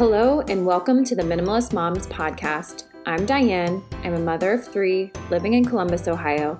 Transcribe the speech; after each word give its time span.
Hello, 0.00 0.40
and 0.48 0.64
welcome 0.64 1.04
to 1.04 1.14
the 1.14 1.22
Minimalist 1.22 1.74
Moms 1.74 2.06
Podcast. 2.06 2.84
I'm 3.04 3.26
Diane. 3.26 3.84
I'm 4.02 4.14
a 4.14 4.18
mother 4.18 4.54
of 4.54 4.66
three 4.66 5.12
living 5.28 5.52
in 5.52 5.62
Columbus, 5.62 6.08
Ohio. 6.08 6.58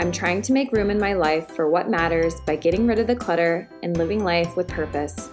I'm 0.00 0.10
trying 0.10 0.42
to 0.42 0.52
make 0.52 0.72
room 0.72 0.90
in 0.90 0.98
my 0.98 1.12
life 1.12 1.52
for 1.54 1.70
what 1.70 1.88
matters 1.88 2.40
by 2.40 2.56
getting 2.56 2.88
rid 2.88 2.98
of 2.98 3.06
the 3.06 3.14
clutter 3.14 3.68
and 3.84 3.96
living 3.96 4.24
life 4.24 4.56
with 4.56 4.66
purpose. 4.66 5.30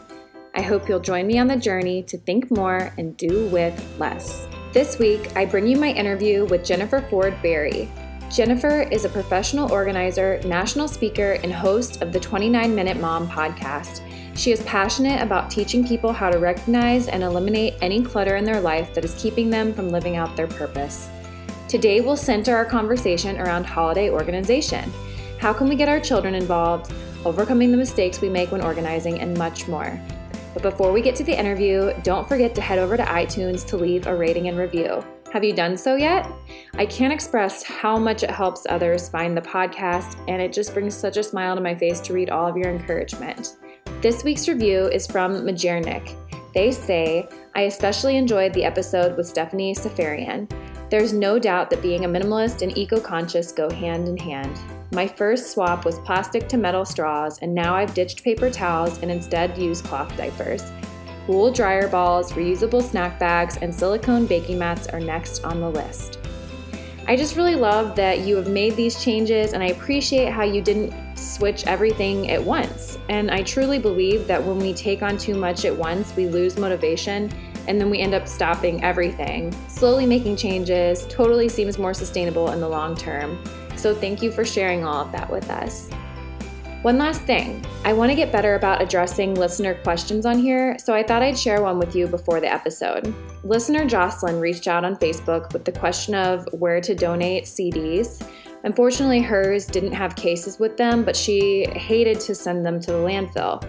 I 0.53 0.61
hope 0.61 0.87
you'll 0.87 0.99
join 0.99 1.25
me 1.25 1.39
on 1.39 1.47
the 1.47 1.55
journey 1.55 2.03
to 2.03 2.19
think 2.19 2.51
more 2.51 2.93
and 2.99 3.17
do 3.17 3.47
with 3.47 3.97
less. 3.97 4.47
This 4.71 4.99
week, 4.99 5.35
I 5.35 5.45
bring 5.45 5.65
you 5.65 5.77
my 5.77 5.89
interview 5.89 6.45
with 6.45 6.63
Jennifer 6.63 7.01
Ford 7.09 7.35
Berry. 7.41 7.91
Jennifer 8.29 8.83
is 8.83 9.03
a 9.03 9.09
professional 9.09 9.71
organizer, 9.71 10.39
national 10.45 10.87
speaker, 10.87 11.39
and 11.41 11.51
host 11.51 12.03
of 12.03 12.13
the 12.13 12.19
29 12.19 12.75
Minute 12.75 12.99
Mom 12.99 13.27
podcast. 13.27 14.01
She 14.37 14.51
is 14.51 14.61
passionate 14.61 15.19
about 15.19 15.49
teaching 15.49 15.85
people 15.85 16.13
how 16.13 16.29
to 16.29 16.37
recognize 16.37 17.07
and 17.07 17.23
eliminate 17.23 17.73
any 17.81 18.03
clutter 18.03 18.35
in 18.35 18.45
their 18.45 18.61
life 18.61 18.93
that 18.93 19.03
is 19.03 19.19
keeping 19.19 19.49
them 19.49 19.73
from 19.73 19.89
living 19.89 20.15
out 20.15 20.35
their 20.35 20.45
purpose. 20.45 21.09
Today, 21.67 22.01
we'll 22.01 22.15
center 22.15 22.55
our 22.55 22.63
conversation 22.63 23.39
around 23.39 23.65
holiday 23.65 24.11
organization. 24.11 24.93
How 25.39 25.53
can 25.53 25.67
we 25.67 25.75
get 25.75 25.89
our 25.89 25.99
children 25.99 26.35
involved, 26.35 26.93
overcoming 27.25 27.71
the 27.71 27.77
mistakes 27.77 28.21
we 28.21 28.29
make 28.29 28.51
when 28.51 28.61
organizing, 28.61 29.21
and 29.21 29.35
much 29.39 29.67
more. 29.67 29.99
But 30.53 30.61
before 30.61 30.91
we 30.91 31.01
get 31.01 31.15
to 31.15 31.23
the 31.23 31.37
interview, 31.37 31.91
don't 32.03 32.29
forget 32.29 32.53
to 32.55 32.61
head 32.61 32.77
over 32.77 32.95
to 32.95 33.03
iTunes 33.03 33.65
to 33.67 33.77
leave 33.77 34.05
a 34.05 34.15
rating 34.15 34.49
and 34.49 34.57
review. 34.57 35.03
Have 35.33 35.43
you 35.43 35.53
done 35.53 35.75
so 35.75 35.95
yet? 35.95 36.31
I 36.75 36.85
can't 36.85 37.11
express 37.11 37.63
how 37.63 37.97
much 37.97 38.21
it 38.21 38.29
helps 38.29 38.67
others 38.69 39.09
find 39.09 39.35
the 39.35 39.41
podcast, 39.41 40.15
and 40.27 40.39
it 40.41 40.53
just 40.53 40.75
brings 40.75 40.95
such 40.95 41.17
a 41.17 41.23
smile 41.23 41.55
to 41.55 41.61
my 41.61 41.73
face 41.73 41.99
to 42.01 42.13
read 42.13 42.29
all 42.29 42.47
of 42.47 42.55
your 42.55 42.69
encouragement. 42.69 43.57
This 44.07 44.23
week's 44.23 44.47
review 44.47 44.85
is 44.85 45.05
from 45.05 45.33
Majernik. 45.45 46.15
They 46.53 46.71
say, 46.71 47.27
I 47.55 47.63
especially 47.63 48.15
enjoyed 48.15 48.53
the 48.53 48.63
episode 48.63 49.17
with 49.17 49.27
Stephanie 49.27 49.75
Seferian. 49.75 50.49
There's 50.89 51.11
no 51.11 51.37
doubt 51.37 51.69
that 51.69 51.81
being 51.81 52.05
a 52.05 52.07
minimalist 52.07 52.61
and 52.61 52.77
eco 52.77 53.01
conscious 53.01 53.51
go 53.51 53.69
hand 53.69 54.07
in 54.07 54.15
hand. 54.15 54.57
My 54.93 55.09
first 55.09 55.51
swap 55.51 55.83
was 55.83 55.99
plastic 55.99 56.47
to 56.47 56.57
metal 56.57 56.85
straws, 56.85 57.39
and 57.39 57.53
now 57.53 57.75
I've 57.75 57.93
ditched 57.93 58.23
paper 58.23 58.49
towels 58.49 59.01
and 59.01 59.11
instead 59.11 59.57
use 59.57 59.81
cloth 59.81 60.15
diapers. 60.15 60.71
Wool 61.27 61.51
dryer 61.51 61.89
balls, 61.89 62.31
reusable 62.31 62.81
snack 62.81 63.19
bags, 63.19 63.57
and 63.57 63.75
silicone 63.75 64.25
baking 64.25 64.57
mats 64.57 64.87
are 64.87 65.01
next 65.01 65.43
on 65.43 65.59
the 65.59 65.69
list. 65.69 66.19
I 67.07 67.17
just 67.17 67.35
really 67.35 67.55
love 67.55 67.93
that 67.97 68.19
you 68.19 68.37
have 68.37 68.47
made 68.47 68.77
these 68.77 69.03
changes, 69.03 69.51
and 69.51 69.61
I 69.61 69.67
appreciate 69.67 70.31
how 70.31 70.43
you 70.43 70.61
didn't 70.61 70.93
switch 71.17 71.65
everything 71.65 72.31
at 72.31 72.43
once. 72.43 72.97
And 73.09 73.31
I 73.31 73.41
truly 73.43 73.79
believe 73.79 74.27
that 74.27 74.43
when 74.43 74.59
we 74.59 74.73
take 74.73 75.01
on 75.01 75.17
too 75.17 75.35
much 75.35 75.65
at 75.65 75.75
once, 75.75 76.15
we 76.15 76.27
lose 76.27 76.57
motivation 76.57 77.31
and 77.67 77.81
then 77.81 77.89
we 77.89 77.99
end 77.99 78.13
up 78.13 78.27
stopping 78.27 78.83
everything. 78.83 79.53
Slowly 79.67 80.05
making 80.05 80.37
changes 80.37 81.05
totally 81.09 81.49
seems 81.49 81.77
more 81.77 81.93
sustainable 81.93 82.51
in 82.51 82.59
the 82.59 82.69
long 82.69 82.95
term. 82.95 83.43
So 83.75 83.93
thank 83.93 84.21
you 84.21 84.31
for 84.31 84.45
sharing 84.45 84.85
all 84.85 85.05
of 85.05 85.11
that 85.11 85.29
with 85.29 85.49
us. 85.49 85.89
One 86.83 86.99
last 86.99 87.23
thing, 87.23 87.65
I 87.83 87.91
want 87.91 88.11
to 88.11 88.15
get 88.15 88.31
better 88.31 88.55
about 88.55 88.81
addressing 88.81 89.33
listener 89.33 89.73
questions 89.81 90.25
on 90.25 90.37
here, 90.37 90.77
so 90.77 90.93
I 90.93 91.03
thought 91.03 91.23
I'd 91.23 91.37
share 91.37 91.61
one 91.61 91.79
with 91.79 91.95
you 91.95 92.07
before 92.07 92.39
the 92.39 92.53
episode. 92.53 93.13
Listener 93.43 93.85
Jocelyn 93.85 94.39
reached 94.39 94.67
out 94.67 94.85
on 94.85 94.95
Facebook 94.95 95.51
with 95.53 95.65
the 95.65 95.71
question 95.71 96.13
of 96.13 96.47
where 96.53 96.79
to 96.79 96.93
donate 96.93 97.45
CDs. 97.45 98.25
Unfortunately, 98.63 99.21
hers 99.21 99.65
didn't 99.65 99.93
have 99.93 100.15
cases 100.15 100.59
with 100.59 100.77
them, 100.77 101.03
but 101.03 101.15
she 101.15 101.65
hated 101.75 102.19
to 102.21 102.35
send 102.35 102.65
them 102.65 102.79
to 102.79 102.91
the 102.91 102.97
landfill. 102.97 103.63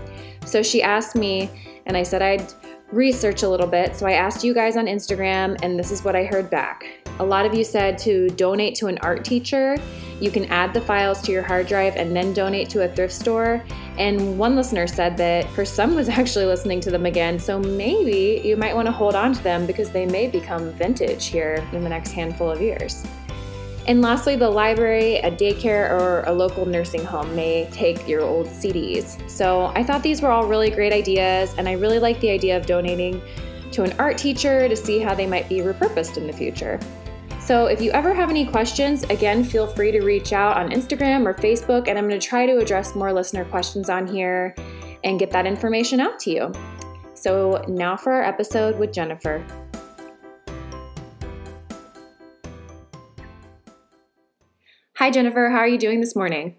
So 0.45 0.63
she 0.63 0.83
asked 0.83 1.15
me, 1.15 1.51
and 1.87 1.97
I 1.97 2.03
said 2.03 2.23
I'd 2.23 2.53
research 2.93 3.43
a 3.43 3.49
little 3.49 3.67
bit. 3.67 3.95
So 3.97 4.07
I 4.07 4.13
asked 4.13 4.43
you 4.43 4.55
guys 4.55 4.77
on 4.77 4.87
Instagram, 4.87 5.59
and 5.63 5.79
this 5.79 5.91
is 5.91 6.05
what 6.05 6.17
I 6.17 6.25
heard 6.25 6.49
back. 6.49 6.85
A 7.21 7.25
lot 7.25 7.45
of 7.45 7.55
you 7.55 7.65
said 7.65 7.99
to 7.99 8.29
donate 8.31 8.75
to 8.77 8.87
an 8.87 8.99
art 8.99 9.25
teacher. 9.25 9.77
You 10.21 10.31
can 10.31 10.47
add 10.47 10.73
the 10.73 10.81
files 10.81 11.21
to 11.23 11.33
your 11.33 11.43
hard 11.43 11.67
drive 11.67 11.97
and 11.97 12.15
then 12.17 12.33
donate 12.33 12.71
to 12.71 12.85
a 12.85 12.89
thrift 12.89 13.13
store. 13.13 13.63
And 13.99 14.39
one 14.39 14.57
listener 14.57 14.87
said 14.87 15.17
that 15.19 15.45
her 15.47 15.65
son 15.65 15.95
was 15.95 16.09
actually 16.21 16.47
listening 16.47 16.81
to 16.81 16.91
them 16.91 17.07
again, 17.07 17.39
so 17.39 17.59
maybe 17.59 18.41
you 18.47 18.57
might 18.57 18.75
want 18.75 18.87
to 18.87 18.93
hold 18.93 19.15
on 19.15 19.35
to 19.35 19.43
them 19.43 19.67
because 19.67 19.91
they 19.91 20.07
may 20.07 20.27
become 20.29 20.73
vintage 20.73 21.27
here 21.27 21.65
in 21.73 21.83
the 21.83 21.91
next 21.91 22.13
handful 22.13 22.51
of 22.51 22.61
years. 22.61 23.05
And 23.89 24.03
lastly, 24.03 24.37
the 24.37 24.51
library, 24.51 25.17
a 25.17 25.31
daycare, 25.31 25.91
or 25.91 26.23
a 26.27 26.33
local 26.33 26.67
nursing 26.67 27.03
home 27.03 27.35
may 27.35 27.67
take 27.73 28.07
your 28.07 28.21
old 28.21 28.47
CDs. 28.49 29.29
So 29.31 29.73
I 29.75 29.83
thought 29.83 30.03
these 30.03 30.21
were 30.21 30.31
all 30.31 30.47
really 30.47 30.69
great 30.69 30.93
ideas, 30.93 31.55
and 31.57 31.67
I 31.67 31.73
really 31.73 31.99
like 31.99 32.21
the 32.21 32.29
idea 32.29 32.55
of 32.55 32.67
donating 32.67 33.23
to 33.73 33.85
an 33.85 33.95
art 33.99 34.19
teacher 34.19 34.69
to 34.69 34.77
see 34.77 34.99
how 34.99 35.15
they 35.15 35.27
might 35.27 35.49
be 35.49 35.61
repurposed 35.61 36.19
in 36.19 36.27
the 36.27 36.35
future. 36.35 36.79
So 37.41 37.65
if 37.65 37.81
you 37.81 37.91
ever 37.93 38.13
have 38.13 38.29
any 38.29 38.45
questions, 38.45 39.05
again, 39.05 39.43
feel 39.43 39.67
free 39.67 39.91
to 39.93 40.03
reach 40.03 40.35
out 40.35 40.59
on 40.59 40.69
Instagram 40.71 41.25
or 41.25 41.33
Facebook, 41.33 41.89
and 41.89 41.99
I'm 41.99 42.07
going 42.07 42.21
to 42.21 42.27
try 42.27 42.45
to 42.45 42.59
address 42.59 42.95
more 42.95 43.11
listener 43.11 43.47
questions 43.47 43.89
on 43.89 44.07
here 44.07 44.55
and 45.03 45.19
get 45.19 45.31
that 45.31 45.47
information 45.47 45.99
out 45.99 46.19
to 46.21 46.31
you. 46.31 46.53
So 47.15 47.65
now 47.69 47.97
for 47.97 48.13
our 48.13 48.23
episode 48.23 48.79
with 48.79 48.93
Jennifer. 48.93 49.43
Hi, 54.99 55.13
Jennifer. 55.13 55.51
How 55.51 55.59
are 55.59 55.69
you 55.69 55.79
doing 55.79 56.01
this 56.01 56.17
morning? 56.17 56.57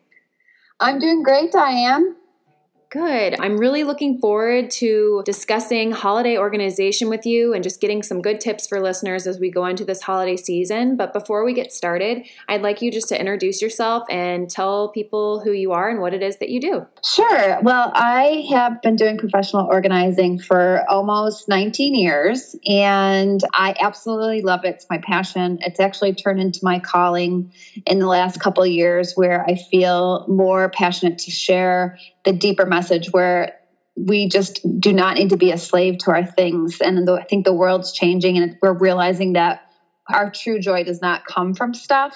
I'm 0.80 0.98
doing 0.98 1.24
great, 1.24 1.52
Diane. 1.52 2.16
Good. 2.92 3.36
I'm 3.40 3.58
really 3.60 3.84
looking 3.84 4.18
forward 4.18 4.72
to 4.72 5.22
discussing 5.24 5.92
holiday 5.92 6.40
organization 6.40 7.08
with 7.08 7.24
you 7.24 7.54
and 7.54 7.64
just 7.64 7.82
getting 7.82 8.02
some 8.02 8.20
good 8.20 8.42
tips 8.42 8.66
for 8.66 8.82
listeners 8.82 9.28
as 9.28 9.40
we 9.40 9.52
go 9.52 9.68
into 9.68 9.86
this 9.86 10.02
holiday 10.02 10.36
season. 10.36 10.98
But 10.98 11.14
before 11.14 11.46
we 11.46 11.54
get 11.54 11.72
started, 11.72 12.26
I'd 12.48 12.64
like 12.64 12.82
you 12.82 12.92
just 12.92 13.08
to 13.10 13.20
introduce 13.20 13.62
yourself 13.62 14.06
and 14.10 14.50
tell 14.50 14.90
people 14.90 15.40
who 15.40 15.52
you 15.52 15.72
are 15.72 15.88
and 15.88 16.02
what 16.02 16.16
it 16.16 16.24
is 16.24 16.38
that 16.38 16.50
you 16.50 16.60
do. 16.60 16.88
Sure. 17.06 17.62
Well, 17.62 17.92
I 17.94 18.48
have 18.50 18.82
been 18.82 18.96
doing 18.96 19.20
professional 19.20 19.68
organizing 19.68 20.40
for 20.40 20.84
almost 20.90 21.48
19 21.48 21.94
years 21.94 22.56
and 22.66 23.40
I 23.54 23.76
absolutely 23.80 24.42
love 24.42 24.62
it. 24.66 24.70
It's 24.70 24.88
my 24.90 24.98
passion. 24.98 25.60
It's 25.62 25.80
actually 25.80 26.16
turned 26.16 26.42
into 26.42 26.62
my 26.64 26.80
calling 26.80 27.52
in 27.86 28.00
the 28.00 28.08
last 28.08 28.40
couple 28.40 28.66
years 28.66 29.14
where 29.14 29.46
I 29.48 29.58
feel 29.58 30.26
more 30.28 30.70
passionate 30.70 31.20
to 31.20 31.32
share 31.32 32.00
the 32.26 32.34
deeper 32.34 32.66
message 32.66 32.79
where 33.12 33.60
we 33.96 34.30
just 34.30 34.62
do 34.80 34.94
not 34.94 35.18
need 35.18 35.30
to 35.30 35.38
be 35.38 35.52
a 35.52 35.58
slave 35.58 35.98
to 36.00 36.12
our 36.12 36.26
things. 36.26 36.80
And 36.80 37.10
I 37.10 37.24
think 37.24 37.46
the 37.46 37.54
world's 37.54 37.92
changing 37.92 38.38
and 38.38 38.58
we're 38.62 38.74
realizing 38.74 39.34
that 39.34 39.62
our 40.08 40.32
true 40.32 40.60
joy 40.60 40.84
does 40.84 41.02
not 41.02 41.26
come 41.26 41.54
from 41.54 41.74
stuff. 41.74 42.16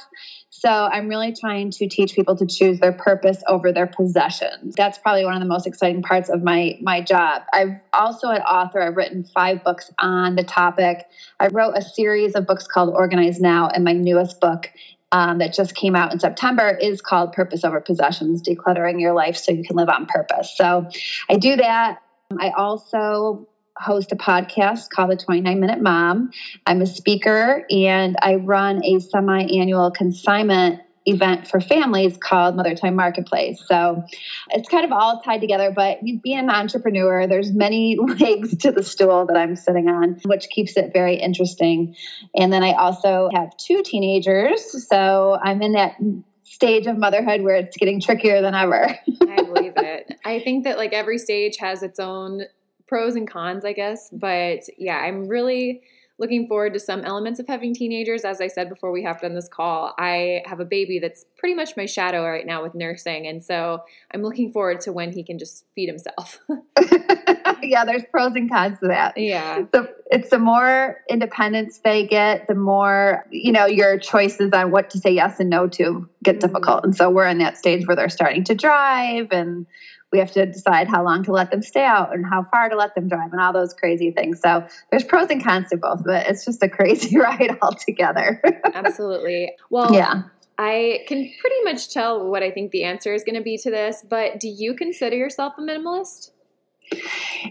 So 0.49 0.69
I'm 0.69 1.07
really 1.07 1.33
trying 1.33 1.71
to 1.71 1.87
teach 1.87 2.13
people 2.13 2.35
to 2.37 2.45
choose 2.45 2.79
their 2.79 2.93
purpose 2.93 3.43
over 3.47 3.71
their 3.71 3.87
possessions. 3.87 4.75
That's 4.75 4.97
probably 4.97 5.25
one 5.25 5.33
of 5.33 5.41
the 5.41 5.47
most 5.47 5.67
exciting 5.67 6.01
parts 6.01 6.29
of 6.29 6.41
my 6.41 6.77
my 6.81 7.01
job. 7.01 7.43
I've 7.53 7.79
also 7.91 8.29
an 8.29 8.41
author. 8.41 8.81
I've 8.81 8.95
written 8.95 9.23
five 9.25 9.63
books 9.63 9.91
on 9.99 10.35
the 10.35 10.43
topic. 10.43 11.05
I 11.39 11.47
wrote 11.47 11.73
a 11.75 11.81
series 11.81 12.33
of 12.35 12.47
books 12.47 12.65
called 12.65 12.93
Organize 12.93 13.41
Now, 13.41 13.67
and 13.67 13.83
my 13.83 13.93
newest 13.93 14.39
book 14.39 14.69
um, 15.13 15.37
that 15.37 15.53
just 15.53 15.75
came 15.75 15.95
out 15.95 16.11
in 16.11 16.19
September 16.19 16.69
is 16.69 16.99
called 16.99 17.33
Purpose 17.33 17.63
Over 17.63 17.79
Possessions 17.79 18.41
Decluttering 18.41 18.99
Your 18.99 19.13
Life 19.13 19.37
So 19.37 19.51
You 19.51 19.63
Can 19.63 19.77
Live 19.77 19.87
on 19.87 20.07
Purpose. 20.07 20.53
So 20.57 20.89
I 21.29 21.37
do 21.37 21.55
that. 21.55 21.99
I 22.37 22.49
also 22.49 23.47
host 23.77 24.11
a 24.11 24.15
podcast 24.15 24.89
called 24.89 25.11
The 25.11 25.15
29 25.15 25.59
Minute 25.59 25.81
Mom. 25.81 26.31
I'm 26.65 26.81
a 26.81 26.87
speaker 26.87 27.63
and 27.69 28.15
I 28.21 28.35
run 28.35 28.83
a 28.83 28.99
semi 28.99 29.43
annual 29.43 29.91
consignment 29.91 30.81
event 31.05 31.47
for 31.47 31.59
families 31.59 32.17
called 32.17 32.55
Mother 32.55 32.75
Time 32.75 32.95
Marketplace. 32.95 33.61
So 33.67 34.03
it's 34.49 34.69
kind 34.69 34.85
of 34.85 34.91
all 34.91 35.21
tied 35.21 35.41
together, 35.41 35.71
but 35.71 35.99
being 36.01 36.39
an 36.39 36.49
entrepreneur, 36.49 37.27
there's 37.27 37.51
many 37.51 37.97
legs 38.19 38.57
to 38.57 38.71
the 38.71 38.83
stool 38.83 39.25
that 39.27 39.37
I'm 39.37 39.55
sitting 39.55 39.89
on, 39.89 40.19
which 40.25 40.49
keeps 40.49 40.77
it 40.77 40.93
very 40.93 41.15
interesting. 41.15 41.95
And 42.35 42.51
then 42.51 42.63
I 42.63 42.73
also 42.73 43.29
have 43.33 43.55
two 43.57 43.83
teenagers. 43.83 44.87
So 44.87 45.37
I'm 45.41 45.61
in 45.61 45.73
that 45.73 45.95
stage 46.43 46.87
of 46.87 46.97
motherhood 46.97 47.41
where 47.41 47.55
it's 47.55 47.75
getting 47.77 47.99
trickier 47.99 48.41
than 48.41 48.55
ever. 48.55 48.87
I 49.21 49.41
believe 49.41 49.73
it. 49.77 50.13
I 50.23 50.39
think 50.39 50.63
that 50.65 50.77
like 50.77 50.93
every 50.93 51.17
stage 51.17 51.57
has 51.57 51.83
its 51.83 51.99
own 51.99 52.43
pros 52.87 53.15
and 53.15 53.29
cons, 53.29 53.65
I 53.65 53.73
guess. 53.73 54.09
But 54.11 54.59
yeah, 54.77 54.97
I'm 54.97 55.27
really 55.27 55.81
looking 56.19 56.47
forward 56.47 56.73
to 56.73 56.79
some 56.79 57.01
elements 57.01 57.39
of 57.39 57.47
having 57.47 57.73
teenagers. 57.73 58.23
As 58.23 58.39
I 58.39 58.47
said 58.47 58.69
before 58.69 58.91
we 58.91 59.03
hopped 59.03 59.23
on 59.23 59.33
this 59.33 59.47
call, 59.47 59.93
I 59.97 60.43
have 60.45 60.59
a 60.59 60.65
baby 60.65 60.99
that's 60.99 61.25
pretty 61.37 61.55
much 61.55 61.75
my 61.75 61.85
shadow 61.85 62.23
right 62.23 62.45
now 62.45 62.61
with 62.61 62.75
nursing. 62.75 63.27
And 63.27 63.43
so 63.43 63.83
I'm 64.13 64.21
looking 64.21 64.51
forward 64.51 64.81
to 64.81 64.93
when 64.93 65.11
he 65.11 65.23
can 65.23 65.39
just 65.39 65.65
feed 65.73 65.87
himself. 65.87 66.39
yeah, 67.63 67.83
there's 67.85 68.03
pros 68.11 68.33
and 68.35 68.49
cons 68.49 68.79
to 68.79 68.87
that. 68.87 69.17
Yeah. 69.17 69.63
So 69.73 69.87
it's 70.11 70.29
the 70.29 70.39
more 70.39 71.01
independence 71.09 71.79
they 71.79 72.05
get, 72.05 72.47
the 72.47 72.55
more, 72.55 73.25
you 73.31 73.51
know, 73.51 73.65
your 73.65 73.97
choices 73.97 74.51
on 74.53 74.71
what 74.71 74.91
to 74.91 74.99
say 74.99 75.11
yes 75.11 75.39
and 75.39 75.49
no 75.49 75.67
to 75.69 76.07
get 76.21 76.35
mm-hmm. 76.35 76.47
difficult. 76.47 76.83
And 76.83 76.95
so 76.95 77.09
we're 77.09 77.27
in 77.27 77.39
that 77.39 77.57
stage 77.57 77.87
where 77.87 77.95
they're 77.95 78.09
starting 78.09 78.43
to 78.45 78.55
drive 78.55 79.29
and 79.31 79.65
we 80.13 80.19
have 80.19 80.31
to 80.31 80.45
decide 80.45 80.87
how 80.87 81.03
long 81.03 81.23
to 81.23 81.31
let 81.31 81.49
them 81.49 81.63
stay 81.63 81.83
out 81.83 82.13
and 82.13 82.23
how 82.23 82.43
far 82.51 82.69
to 82.69 82.77
let 82.77 82.93
them 82.93 83.09
drive 83.09 83.33
and 83.33 83.41
all 83.41 83.51
those 83.51 83.73
crazy 83.73 84.11
things. 84.11 84.39
So 84.39 84.65
there's 84.91 85.03
pros 85.03 85.29
and 85.31 85.43
cons 85.43 85.69
to 85.71 85.77
both, 85.77 86.03
but 86.05 86.27
it's 86.27 86.45
just 86.45 86.61
a 86.61 86.69
crazy 86.69 87.17
ride 87.19 87.57
altogether. 87.61 88.39
Absolutely. 88.73 89.51
Well, 89.71 89.91
yeah. 89.91 90.21
I 90.59 91.03
can 91.07 91.29
pretty 91.41 91.63
much 91.63 91.91
tell 91.91 92.29
what 92.29 92.43
I 92.43 92.51
think 92.51 92.71
the 92.71 92.83
answer 92.83 93.11
is 93.13 93.23
going 93.23 93.35
to 93.35 93.41
be 93.41 93.57
to 93.57 93.71
this, 93.71 94.05
but 94.07 94.39
do 94.39 94.47
you 94.47 94.75
consider 94.75 95.15
yourself 95.15 95.55
a 95.57 95.61
minimalist? 95.61 96.29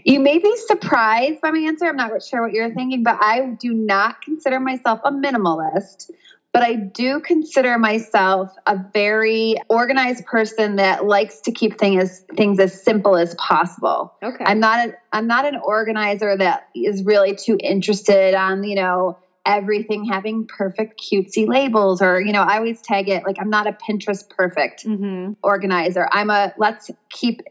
You 0.05 0.21
may 0.21 0.39
be 0.39 0.55
surprised 0.67 1.41
by 1.41 1.51
my 1.51 1.59
answer. 1.59 1.85
I'm 1.85 1.97
not 1.97 2.23
sure 2.23 2.41
what 2.41 2.53
you're 2.53 2.73
thinking, 2.73 3.03
but 3.03 3.17
I 3.19 3.57
do 3.59 3.73
not 3.73 4.21
consider 4.21 4.61
myself 4.61 5.01
a 5.03 5.11
minimalist. 5.11 6.11
But 6.53 6.61
I 6.61 6.75
do 6.75 7.19
consider 7.19 7.79
myself 7.79 8.53
a 8.67 8.79
very 8.93 9.55
organized 9.69 10.25
person 10.27 10.75
that 10.75 11.05
likes 11.05 11.41
to 11.41 11.51
keep 11.51 11.79
things 11.79 12.23
things 12.35 12.59
as 12.59 12.79
simple 12.79 13.17
as 13.17 13.33
possible. 13.35 14.13
Okay. 14.21 14.43
I'm 14.45 14.59
not 14.59 14.87
a, 14.87 14.93
I'm 15.11 15.25
not 15.25 15.45
an 15.45 15.55
organizer 15.55 16.37
that 16.37 16.69
is 16.75 17.03
really 17.03 17.35
too 17.35 17.57
interested 17.59 18.35
on, 18.35 18.63
you 18.63 18.75
know, 18.75 19.17
everything 19.45 20.05
having 20.05 20.45
perfect 20.47 21.01
cutesy 21.01 21.47
labels 21.47 22.01
or 22.01 22.21
you 22.21 22.31
know 22.31 22.43
i 22.43 22.55
always 22.55 22.81
tag 22.81 23.09
it 23.09 23.25
like 23.25 23.35
i'm 23.41 23.49
not 23.49 23.67
a 23.67 23.73
pinterest 23.73 24.29
perfect 24.29 24.85
mm-hmm. 24.85 25.33
organizer 25.43 26.07
i'm 26.13 26.29
a 26.29 26.53
let's 26.57 26.89
keep 27.09 27.41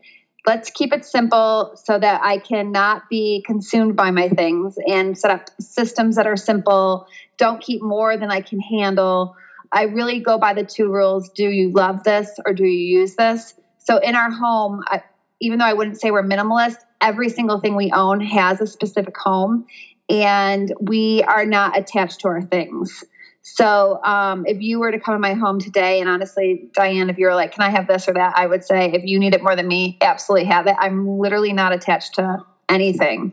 let's 0.46 0.70
keep 0.70 0.92
it 0.92 1.04
simple 1.04 1.72
so 1.76 1.98
that 1.98 2.20
I 2.22 2.38
cannot 2.38 3.08
be 3.08 3.42
consumed 3.46 3.96
by 3.96 4.10
my 4.10 4.28
things 4.28 4.76
and 4.88 5.16
set 5.16 5.30
up 5.30 5.50
systems 5.60 6.16
that 6.16 6.26
are 6.26 6.36
simple. 6.36 7.06
Don't 7.38 7.60
keep 7.60 7.82
more 7.82 8.16
than 8.16 8.30
I 8.30 8.40
can 8.40 8.60
handle. 8.60 9.36
I 9.70 9.84
really 9.84 10.20
go 10.20 10.38
by 10.38 10.52
the 10.54 10.64
two 10.64 10.90
rules 10.90 11.30
do 11.30 11.48
you 11.48 11.70
love 11.70 12.04
this 12.04 12.30
or 12.44 12.52
do 12.52 12.64
you 12.64 13.00
use 13.00 13.14
this? 13.14 13.54
So 13.78 13.98
in 13.98 14.14
our 14.14 14.30
home, 14.30 14.82
I, 14.86 15.02
even 15.40 15.58
though 15.58 15.64
I 15.64 15.72
wouldn't 15.72 16.00
say 16.00 16.10
we're 16.10 16.22
minimalist, 16.22 16.76
every 17.00 17.28
single 17.28 17.60
thing 17.60 17.74
we 17.74 17.90
own 17.92 18.20
has 18.20 18.60
a 18.60 18.66
specific 18.66 19.16
home 19.16 19.66
and 20.08 20.72
we 20.80 21.22
are 21.22 21.46
not 21.46 21.78
attached 21.78 22.20
to 22.20 22.28
our 22.28 22.42
things. 22.42 23.04
So 23.42 23.98
um, 24.04 24.44
if 24.46 24.60
you 24.60 24.78
were 24.78 24.92
to 24.92 24.98
come 25.00 25.14
in 25.14 25.20
my 25.20 25.34
home 25.34 25.58
today, 25.58 26.00
and 26.00 26.08
honestly, 26.08 26.70
Diane, 26.74 27.10
if 27.10 27.18
you 27.18 27.26
were 27.26 27.34
like, 27.34 27.52
"Can 27.52 27.62
I 27.64 27.70
have 27.70 27.86
this 27.88 28.08
or 28.08 28.14
that?" 28.14 28.34
I 28.36 28.46
would 28.46 28.64
say, 28.64 28.92
if 28.92 29.02
you 29.04 29.18
need 29.18 29.34
it 29.34 29.42
more 29.42 29.56
than 29.56 29.66
me, 29.66 29.96
absolutely 30.00 30.46
have 30.46 30.66
it. 30.68 30.76
I'm 30.78 31.06
literally 31.18 31.52
not 31.52 31.72
attached 31.72 32.14
to 32.14 32.38
anything, 32.68 33.32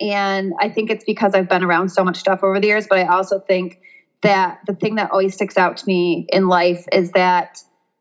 and 0.00 0.52
I 0.60 0.68
think 0.68 0.90
it's 0.90 1.04
because 1.04 1.34
I've 1.34 1.48
been 1.48 1.64
around 1.64 1.90
so 1.90 2.04
much 2.04 2.18
stuff 2.18 2.40
over 2.42 2.60
the 2.60 2.68
years. 2.68 2.86
But 2.88 3.00
I 3.00 3.08
also 3.08 3.40
think 3.48 3.78
that 4.22 4.58
the 4.66 4.74
thing 4.74 4.96
that 4.96 5.10
always 5.10 5.34
sticks 5.34 5.56
out 5.56 5.76
to 5.78 5.84
me 5.86 6.26
in 6.32 6.48
life 6.48 6.84
is 6.92 7.10
that 7.12 7.48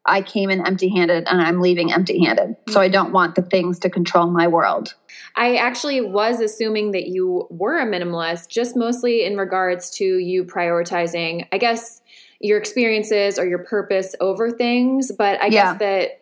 I 0.08 0.22
came 0.22 0.50
in 0.50 0.66
empty 0.66 0.90
handed 0.90 1.28
and 1.28 1.42
I'm 1.42 1.62
leaving 1.62 1.92
empty 1.92 2.24
handed. 2.24 2.56
So 2.70 2.80
I 2.80 2.86
mm-hmm. 2.86 2.94
don't 2.94 3.12
want 3.12 3.36
the 3.36 3.42
things 3.42 3.80
to 3.80 3.90
control 3.90 4.28
my 4.28 4.48
world. 4.48 4.96
I 5.36 5.58
actually 5.58 6.02
was 6.02 6.40
assuming 6.40 6.92
that 6.92 7.08
you 7.08 7.48
were 7.50 7.78
a 7.78 7.86
minimalist, 7.86 8.50
just 8.50 8.76
mostly 8.76 9.24
in 9.24 9.38
regards 9.38 9.92
to 9.92 10.06
you 10.06 10.44
prioritizing, 10.46 11.48
I 11.52 11.58
guess, 11.58 12.02
your 12.40 12.58
experiences 12.58 13.38
or 13.38 13.46
your 13.46 13.60
purpose 13.60 14.16
over 14.20 14.52
things. 14.52 15.12
But 15.12 15.42
I 15.42 15.48
yeah. 15.48 15.50
guess 15.50 15.80
that 15.80 16.22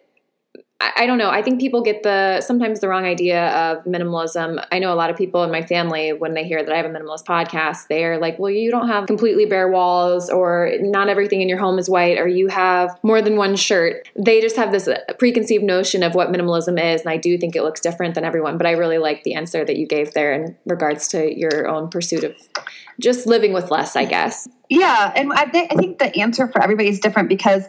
I 0.82 1.06
don't 1.06 1.18
know. 1.18 1.30
I 1.30 1.42
think 1.42 1.62
people 1.62 1.82
get 1.82 2.04
the 2.04 2.42
sometimes 2.42 2.82
the 2.82 2.90
wrong 2.90 3.06
idea 3.06 3.48
of 3.56 3.86
minimalism. 3.86 4.66
I 4.74 4.80
know 4.80 4.94
a 4.94 4.96
lot 4.96 5.10
of 5.10 5.16
people 5.16 5.42
in 5.44 5.52
my 5.52 5.62
family, 5.62 6.12
when 6.12 6.34
they 6.34 6.44
hear 6.44 6.64
that 6.64 6.72
I 6.72 6.76
have 6.76 6.86
a 6.86 6.90
minimalist 6.90 7.24
podcast, 7.26 7.88
they're 7.88 8.18
like, 8.20 8.38
well, 8.40 8.52
you 8.52 8.72
don't 8.72 8.90
have 8.90 9.08
completely 9.08 9.46
bare 9.46 9.72
walls, 9.72 10.30
or 10.30 10.72
not 10.82 11.08
everything 11.08 11.42
in 11.42 11.48
your 11.48 11.60
home 11.60 11.80
is 11.80 11.90
white, 11.90 12.18
or 12.18 12.28
you 12.28 12.50
have 12.50 13.00
more 13.04 13.22
than 13.22 13.38
one 13.38 13.56
shirt. 13.56 14.10
They 14.18 14.42
just 14.42 14.58
have 14.58 14.74
this 14.74 14.90
uh, 14.90 15.00
preconceived 15.18 15.64
notion 15.64 16.04
of 16.04 16.14
what 16.14 16.30
minimalism 16.30 16.78
is. 16.94 17.02
And 17.02 17.10
I 17.10 17.18
do 17.18 17.38
think 17.38 17.56
it 17.56 17.64
looks 17.64 17.80
different 17.80 18.14
than 18.14 18.26
everyone. 18.26 18.58
But 18.58 18.68
I 18.68 18.72
really 18.72 18.98
like 18.98 19.24
the 19.24 19.36
answer 19.36 19.64
that 19.64 19.78
you 19.78 19.88
gave 19.88 20.14
there 20.14 20.34
in 20.34 20.58
regards 20.66 21.08
to 21.10 21.34
your 21.34 21.70
own 21.70 21.90
pursuit 21.90 22.26
of 22.26 22.36
just 23.00 23.26
living 23.26 23.54
with 23.54 23.72
less, 23.72 23.96
I 23.96 24.04
guess. 24.04 24.48
Yeah, 24.70 25.12
and 25.16 25.32
I, 25.32 25.46
th- 25.46 25.68
I 25.72 25.76
think 25.76 26.00
the 26.00 26.16
answer 26.20 26.48
for 26.48 26.62
everybody 26.62 26.90
is 26.90 27.00
different 27.00 27.30
because 27.30 27.66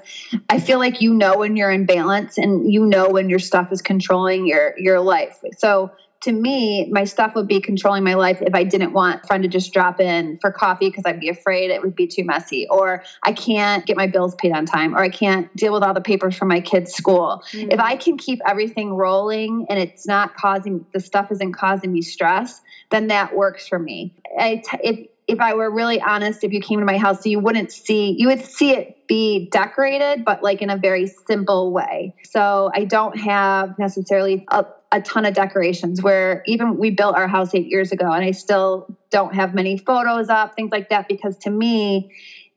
I 0.48 0.60
feel 0.60 0.78
like 0.78 1.00
you 1.00 1.14
know 1.14 1.38
when 1.38 1.56
you're 1.56 1.70
in 1.70 1.86
balance 1.86 2.38
and 2.38 2.72
you 2.72 2.86
know 2.86 3.08
when 3.08 3.28
your 3.28 3.38
stuff 3.38 3.72
is 3.72 3.82
controlling 3.82 4.46
your 4.46 4.74
your 4.78 5.00
life. 5.00 5.38
So 5.58 5.92
to 6.22 6.32
me, 6.32 6.88
my 6.90 7.04
stuff 7.04 7.34
would 7.34 7.46
be 7.46 7.60
controlling 7.60 8.02
my 8.02 8.14
life 8.14 8.40
if 8.40 8.54
I 8.54 8.64
didn't 8.64 8.92
want 8.92 9.22
a 9.22 9.26
friend 9.26 9.42
to 9.42 9.48
just 9.48 9.72
drop 9.72 10.00
in 10.00 10.38
for 10.40 10.50
coffee 10.50 10.88
because 10.88 11.04
I'd 11.06 11.20
be 11.20 11.28
afraid 11.28 11.70
it 11.70 11.82
would 11.82 11.94
be 11.94 12.06
too 12.06 12.24
messy, 12.24 12.66
or 12.68 13.04
I 13.22 13.32
can't 13.32 13.86
get 13.86 13.96
my 13.96 14.06
bills 14.06 14.34
paid 14.34 14.52
on 14.52 14.66
time, 14.66 14.94
or 14.94 15.00
I 15.00 15.08
can't 15.08 15.54
deal 15.54 15.72
with 15.72 15.82
all 15.82 15.94
the 15.94 16.00
papers 16.00 16.36
for 16.36 16.46
my 16.46 16.60
kids' 16.60 16.92
school. 16.94 17.44
Mm-hmm. 17.52 17.70
If 17.70 17.80
I 17.80 17.96
can 17.96 18.16
keep 18.16 18.40
everything 18.46 18.94
rolling 18.94 19.66
and 19.68 19.78
it's 19.78 20.06
not 20.06 20.34
causing 20.36 20.86
the 20.92 21.00
stuff 21.00 21.30
isn't 21.30 21.52
causing 21.52 21.92
me 21.92 22.02
stress, 22.02 22.60
then 22.90 23.08
that 23.08 23.36
works 23.36 23.68
for 23.68 23.78
me. 23.78 24.14
I 24.38 24.62
t- 24.66 24.78
if 24.82 25.06
if 25.26 25.40
I 25.40 25.54
were 25.54 25.70
really 25.70 26.00
honest, 26.00 26.44
if 26.44 26.52
you 26.52 26.60
came 26.60 26.78
to 26.78 26.84
my 26.84 26.98
house, 26.98 27.26
you 27.26 27.40
wouldn't 27.40 27.72
see, 27.72 28.14
you 28.16 28.28
would 28.28 28.44
see 28.44 28.70
it 28.72 29.06
be 29.08 29.48
decorated, 29.50 30.24
but 30.24 30.42
like 30.42 30.62
in 30.62 30.70
a 30.70 30.76
very 30.76 31.06
simple 31.06 31.72
way. 31.72 32.14
So 32.24 32.70
I 32.74 32.84
don't 32.84 33.18
have 33.18 33.76
necessarily 33.78 34.44
a, 34.48 34.64
a 34.92 35.00
ton 35.00 35.24
of 35.24 35.34
decorations 35.34 36.00
where 36.00 36.42
even 36.46 36.78
we 36.78 36.90
built 36.90 37.16
our 37.16 37.26
house 37.26 37.54
eight 37.54 37.66
years 37.66 37.90
ago 37.90 38.10
and 38.10 38.24
I 38.24 38.30
still 38.30 38.86
don't 39.10 39.34
have 39.34 39.52
many 39.52 39.78
photos 39.78 40.28
up, 40.28 40.54
things 40.54 40.70
like 40.70 40.90
that, 40.90 41.08
because 41.08 41.36
to 41.38 41.50
me, 41.50 42.12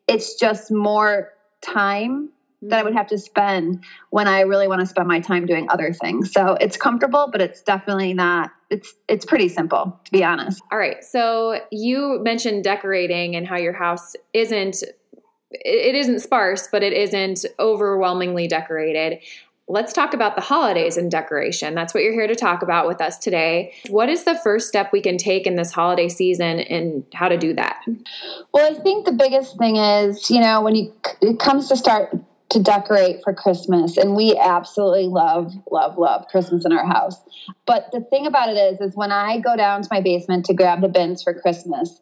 it's 0.07 0.35
just 0.35 0.71
more 0.71 1.33
time 1.61 2.29
that 2.61 2.79
I 2.79 2.83
would 2.83 2.93
have 2.93 3.07
to 3.07 3.17
spend 3.17 3.83
when 4.09 4.27
I 4.27 4.41
really 4.41 4.67
want 4.67 4.81
to 4.81 4.85
spend 4.85 5.07
my 5.07 5.19
time 5.19 5.45
doing 5.45 5.67
other 5.69 5.93
things. 5.93 6.31
So 6.31 6.53
it's 6.59 6.77
comfortable, 6.77 7.29
but 7.31 7.41
it's 7.41 7.61
definitely 7.61 8.13
not 8.13 8.51
it's 8.69 8.93
it's 9.07 9.25
pretty 9.25 9.49
simple 9.49 9.99
to 10.05 10.11
be 10.11 10.23
honest. 10.23 10.61
All 10.71 10.77
right. 10.77 11.03
So 11.03 11.59
you 11.71 12.19
mentioned 12.21 12.63
decorating 12.63 13.35
and 13.35 13.47
how 13.47 13.57
your 13.57 13.73
house 13.73 14.15
isn't 14.33 14.83
it 15.51 15.95
isn't 15.95 16.19
sparse, 16.19 16.67
but 16.71 16.83
it 16.83 16.93
isn't 16.93 17.45
overwhelmingly 17.59 18.47
decorated. 18.47 19.19
Let's 19.67 19.93
talk 19.93 20.15
about 20.15 20.35
the 20.35 20.41
holidays 20.41 20.97
and 20.97 21.11
decoration. 21.11 21.75
That's 21.75 21.93
what 21.93 22.01
you're 22.01 22.13
here 22.13 22.27
to 22.27 22.35
talk 22.35 22.63
about 22.63 22.87
with 22.87 23.01
us 23.01 23.19
today. 23.19 23.73
What 23.89 24.09
is 24.09 24.23
the 24.23 24.35
first 24.35 24.67
step 24.67 24.91
we 24.91 24.99
can 24.99 25.17
take 25.17 25.45
in 25.45 25.55
this 25.55 25.71
holiday 25.71 26.09
season 26.09 26.59
and 26.59 27.03
how 27.13 27.29
to 27.29 27.37
do 27.37 27.53
that? 27.53 27.83
Well, 28.51 28.71
I 28.71 28.79
think 28.79 29.05
the 29.05 29.11
biggest 29.11 29.57
thing 29.57 29.75
is, 29.75 30.29
you 30.29 30.39
know, 30.39 30.61
when 30.61 30.75
you 30.75 30.93
it 31.21 31.39
comes 31.39 31.69
to 31.69 31.77
start 31.77 32.15
to 32.49 32.59
decorate 32.59 33.23
for 33.23 33.33
Christmas. 33.33 33.97
And 33.97 34.15
we 34.15 34.37
absolutely 34.37 35.07
love, 35.07 35.53
love, 35.71 35.97
love 35.97 36.27
Christmas 36.29 36.65
in 36.65 36.71
our 36.71 36.85
house. 36.85 37.17
But 37.65 37.91
the 37.91 38.01
thing 38.01 38.25
about 38.25 38.49
it 38.49 38.57
is, 38.57 38.81
is 38.81 38.95
when 38.95 39.11
I 39.11 39.39
go 39.39 39.55
down 39.55 39.83
to 39.83 39.87
my 39.91 40.01
basement 40.01 40.45
to 40.45 40.53
grab 40.53 40.81
the 40.81 40.87
bins 40.87 41.21
for 41.21 41.33
Christmas, 41.33 41.99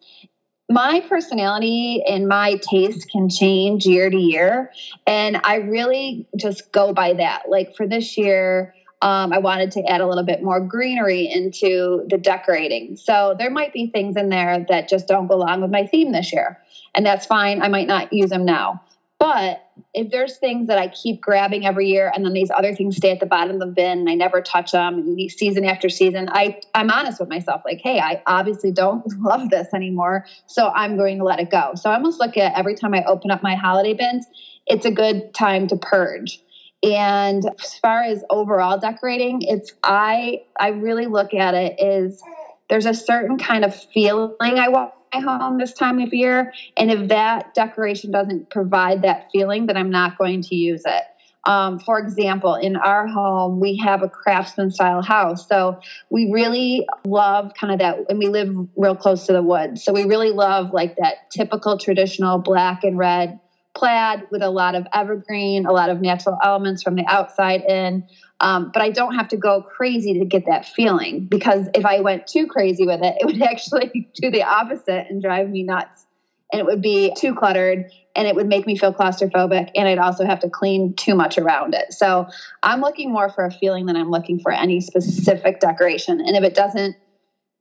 my 0.70 1.02
personality 1.08 2.04
and 2.08 2.28
my 2.28 2.56
taste 2.56 3.10
can 3.10 3.30
change 3.30 3.86
year 3.86 4.10
to 4.10 4.18
year. 4.18 4.72
And 5.06 5.40
I 5.44 5.56
really 5.56 6.28
just 6.36 6.72
go 6.72 6.94
by 6.94 7.14
that. 7.14 7.50
Like 7.50 7.76
for 7.76 7.88
this 7.88 8.18
year, 8.18 8.74
um, 9.02 9.32
I 9.32 9.38
wanted 9.38 9.72
to 9.72 9.84
add 9.84 10.02
a 10.02 10.08
little 10.08 10.24
bit 10.24 10.44
more 10.44 10.60
greenery 10.60 11.30
into 11.32 12.06
the 12.10 12.18
decorating. 12.18 12.96
So 12.96 13.36
there 13.38 13.50
might 13.50 13.72
be 13.72 13.88
things 13.88 14.16
in 14.18 14.30
there 14.30 14.66
that 14.70 14.90
just 14.90 15.08
don't 15.08 15.28
go 15.28 15.36
along 15.36 15.62
with 15.62 15.72
my 15.72 15.86
theme 15.86 16.12
this 16.12 16.34
year. 16.34 16.58
And 16.96 17.06
that's 17.06 17.26
fine. 17.26 17.62
I 17.62 17.68
might 17.68 17.88
not 17.88 18.12
use 18.12 18.32
them 18.32 18.44
now. 18.44 18.82
But 19.20 19.64
if 19.94 20.12
there's 20.12 20.38
things 20.38 20.68
that 20.68 20.78
I 20.78 20.90
keep 20.90 21.22
grabbing 21.22 21.66
every 21.66 21.88
year 21.88 22.12
and 22.14 22.24
then 22.24 22.34
these 22.34 22.52
other 22.52 22.76
things 22.76 22.98
stay 22.98 23.12
at 23.12 23.20
the 23.20 23.26
bottom 23.26 23.56
of 23.56 23.60
the 23.60 23.74
bin 23.74 24.00
and 24.00 24.10
I 24.10 24.14
never 24.14 24.42
touch 24.42 24.72
them 24.72 25.18
season 25.30 25.66
after 25.66 25.90
season, 25.90 26.30
I, 26.32 26.62
I'm 26.76 26.92
honest 26.92 27.20
with 27.20 27.30
myself, 27.30 27.64
like, 27.66 27.80
hey, 27.82 28.00
I 28.00 28.22
obviously 28.28 28.72
don't 28.72 29.04
love 29.22 29.50
this 29.50 29.74
anymore. 29.74 30.26
So 30.46 30.68
I'm 30.68 30.98
going 30.98 31.18
to 31.18 31.24
let 31.24 31.40
it 31.40 31.50
go. 31.50 31.72
So 31.76 31.90
I 31.90 31.96
almost 31.96 32.20
look 32.20 32.38
at 32.38 32.58
every 32.58 32.76
time 32.76 32.94
I 32.94 33.04
open 33.06 33.32
up 33.32 33.42
my 33.42 33.56
holiday 33.56 33.94
bins, 33.94 34.28
it's 34.68 34.86
a 34.86 34.92
good 34.92 35.34
time 35.34 35.68
to 35.70 35.78
purge. 35.78 36.40
And 36.84 37.44
as 37.60 37.74
far 37.80 38.04
as 38.04 38.24
overall 38.30 38.78
decorating, 38.80 39.42
it's 39.42 39.74
I 39.82 40.44
I 40.60 40.70
really 40.70 41.08
look 41.08 41.34
at 41.34 41.56
it 41.56 41.82
is 41.82 42.22
there's 42.70 42.86
a 42.86 42.94
certain 42.94 43.38
kind 43.40 43.66
of 43.66 43.76
feeling 43.76 44.60
I 44.60 44.70
want 44.70 44.92
my 45.14 45.20
home 45.22 45.58
this 45.58 45.74
time 45.74 46.00
of 46.00 46.14
year. 46.14 46.54
And 46.76 46.92
if 46.92 47.10
that 47.10 47.54
decoration 47.54 48.12
doesn't 48.12 48.50
provide 48.50 49.04
that 49.04 49.30
feeling, 49.32 49.66
then 49.66 49.78
I'm 49.78 49.90
not 49.90 50.18
going 50.18 50.42
to 50.44 50.56
use 50.56 50.84
it. 50.86 51.04
Um, 51.46 51.80
for 51.80 51.98
example, 51.98 52.56
in 52.56 52.76
our 52.76 53.08
home, 53.08 53.62
we 53.62 53.78
have 53.78 54.04
a 54.04 54.10
craftsman 54.10 54.70
style 54.70 55.02
house. 55.02 55.48
So 55.48 55.80
we 56.10 56.30
really 56.30 56.86
love 57.06 57.54
kind 57.54 57.72
of 57.72 57.80
that, 57.80 58.00
and 58.10 58.20
we 58.20 58.28
live 58.28 58.54
real 58.76 58.96
close 58.96 59.28
to 59.28 59.34
the 59.34 59.42
woods. 59.42 59.82
So 59.82 59.94
we 59.94 60.04
really 60.04 60.32
love 60.32 60.74
like 60.74 60.98
that 60.98 61.32
typical 61.32 61.78
traditional 61.78 62.38
black 62.38 62.84
and 62.84 62.98
red 62.98 63.40
plaid 63.78 64.24
with 64.30 64.42
a 64.42 64.50
lot 64.50 64.76
of 64.76 64.88
evergreen, 64.94 65.66
a 65.66 65.72
lot 65.72 65.90
of 65.90 66.02
natural 66.02 66.38
elements 66.44 66.84
from 66.84 66.96
the 66.96 67.06
outside 67.08 67.62
in. 67.62 68.04
Um, 68.40 68.72
but 68.72 68.82
I 68.82 68.92
don't 68.92 69.16
have 69.16 69.30
to 69.30 69.38
go 69.38 69.62
crazy 69.62 70.20
to 70.20 70.26
get 70.26 70.46
that 70.46 70.66
feeling 70.66 71.26
because 71.26 71.68
if 71.74 71.86
I 71.86 72.02
went 72.02 72.28
too 72.28 72.46
crazy 72.46 72.86
with 72.86 73.02
it, 73.02 73.16
it 73.20 73.26
would 73.26 73.42
actually 73.42 74.10
do 74.16 74.30
the 74.30 74.44
opposite 74.44 75.08
and 75.10 75.22
drive 75.22 75.50
me 75.50 75.64
nuts. 75.64 76.06
and 76.52 76.60
it 76.60 76.66
would 76.66 76.82
be 76.82 77.14
too 77.18 77.34
cluttered 77.34 77.92
and 78.16 78.28
it 78.28 78.36
would 78.36 78.48
make 78.48 78.66
me 78.66 78.78
feel 78.78 78.94
claustrophobic 78.94 79.70
and 79.76 79.88
I'd 79.88 79.98
also 79.98 80.26
have 80.26 80.40
to 80.42 80.50
clean 80.50 80.94
too 80.94 81.16
much 81.16 81.38
around 81.38 81.74
it. 81.74 81.94
So 81.94 82.28
I'm 82.64 82.82
looking 82.82 83.12
more 83.12 83.30
for 83.30 83.46
a 83.46 83.52
feeling 83.52 83.86
than 83.86 83.96
I'm 83.96 84.12
looking 84.12 84.40
for 84.40 84.52
any 84.52 84.82
specific 84.82 85.60
decoration. 85.60 86.20
And 86.20 86.36
if 86.36 86.44
it 86.44 86.56
doesn't 86.56 86.96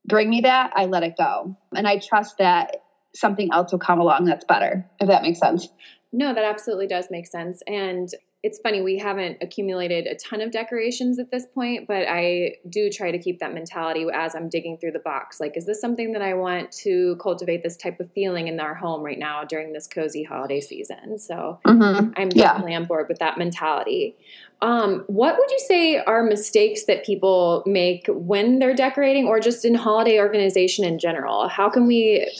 bring 0.06 0.30
me 0.30 0.42
that, 0.42 0.72
I 0.74 0.86
let 0.86 1.02
it 1.02 1.16
go. 1.16 1.56
And 1.74 1.86
I 1.86 1.98
trust 1.98 2.38
that 2.38 2.76
something 3.14 3.50
else 3.52 3.72
will 3.72 3.78
come 3.78 3.98
along 3.98 4.26
that's 4.26 4.44
better, 4.44 4.88
if 5.00 5.08
that 5.08 5.22
makes 5.22 5.38
sense. 5.38 5.68
No, 6.12 6.32
that 6.32 6.44
absolutely 6.44 6.86
does 6.86 7.08
make 7.10 7.26
sense. 7.26 7.62
And 7.66 8.08
it's 8.42 8.60
funny, 8.60 8.80
we 8.80 8.98
haven't 8.98 9.38
accumulated 9.40 10.06
a 10.06 10.14
ton 10.14 10.40
of 10.40 10.52
decorations 10.52 11.18
at 11.18 11.30
this 11.30 11.46
point, 11.46 11.88
but 11.88 12.06
I 12.08 12.56
do 12.68 12.90
try 12.90 13.10
to 13.10 13.18
keep 13.18 13.40
that 13.40 13.52
mentality 13.52 14.06
as 14.12 14.34
I'm 14.34 14.48
digging 14.48 14.78
through 14.78 14.92
the 14.92 15.00
box. 15.00 15.40
Like, 15.40 15.56
is 15.56 15.66
this 15.66 15.80
something 15.80 16.12
that 16.12 16.22
I 16.22 16.34
want 16.34 16.70
to 16.82 17.16
cultivate 17.20 17.62
this 17.62 17.76
type 17.76 17.98
of 17.98 18.10
feeling 18.12 18.46
in 18.46 18.60
our 18.60 18.74
home 18.74 19.02
right 19.02 19.18
now 19.18 19.42
during 19.42 19.72
this 19.72 19.86
cozy 19.88 20.22
holiday 20.22 20.60
season? 20.60 21.18
So 21.18 21.58
mm-hmm. 21.66 22.12
I'm 22.16 22.28
definitely 22.28 22.72
yeah. 22.72 22.78
on 22.78 22.84
board 22.84 23.06
with 23.08 23.18
that 23.18 23.38
mentality. 23.38 24.16
Um, 24.62 25.04
what 25.06 25.36
would 25.38 25.50
you 25.50 25.58
say 25.66 25.98
are 25.98 26.22
mistakes 26.22 26.84
that 26.84 27.04
people 27.04 27.62
make 27.66 28.06
when 28.08 28.58
they're 28.58 28.74
decorating 28.74 29.26
or 29.26 29.40
just 29.40 29.64
in 29.64 29.74
holiday 29.74 30.18
organization 30.20 30.84
in 30.84 30.98
general? 30.98 31.48
How 31.48 31.68
can 31.68 31.86
we 31.86 32.30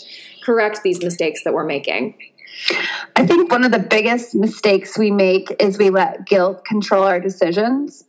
correct 0.45 0.83
these 0.85 1.03
mistakes 1.03 1.43
that 1.45 1.53
we're 1.53 1.67
making? 1.67 2.15
I 3.15 3.27
think 3.27 3.51
one 3.51 3.65
of 3.65 3.73
the 3.73 3.79
biggest 3.79 4.35
mistakes 4.35 4.97
we 4.99 5.11
make 5.11 5.55
is 5.61 5.79
we 5.79 5.91
let 5.91 6.27
guilt 6.27 6.65
control 6.65 7.05
our 7.05 7.21
decisions. 7.21 8.05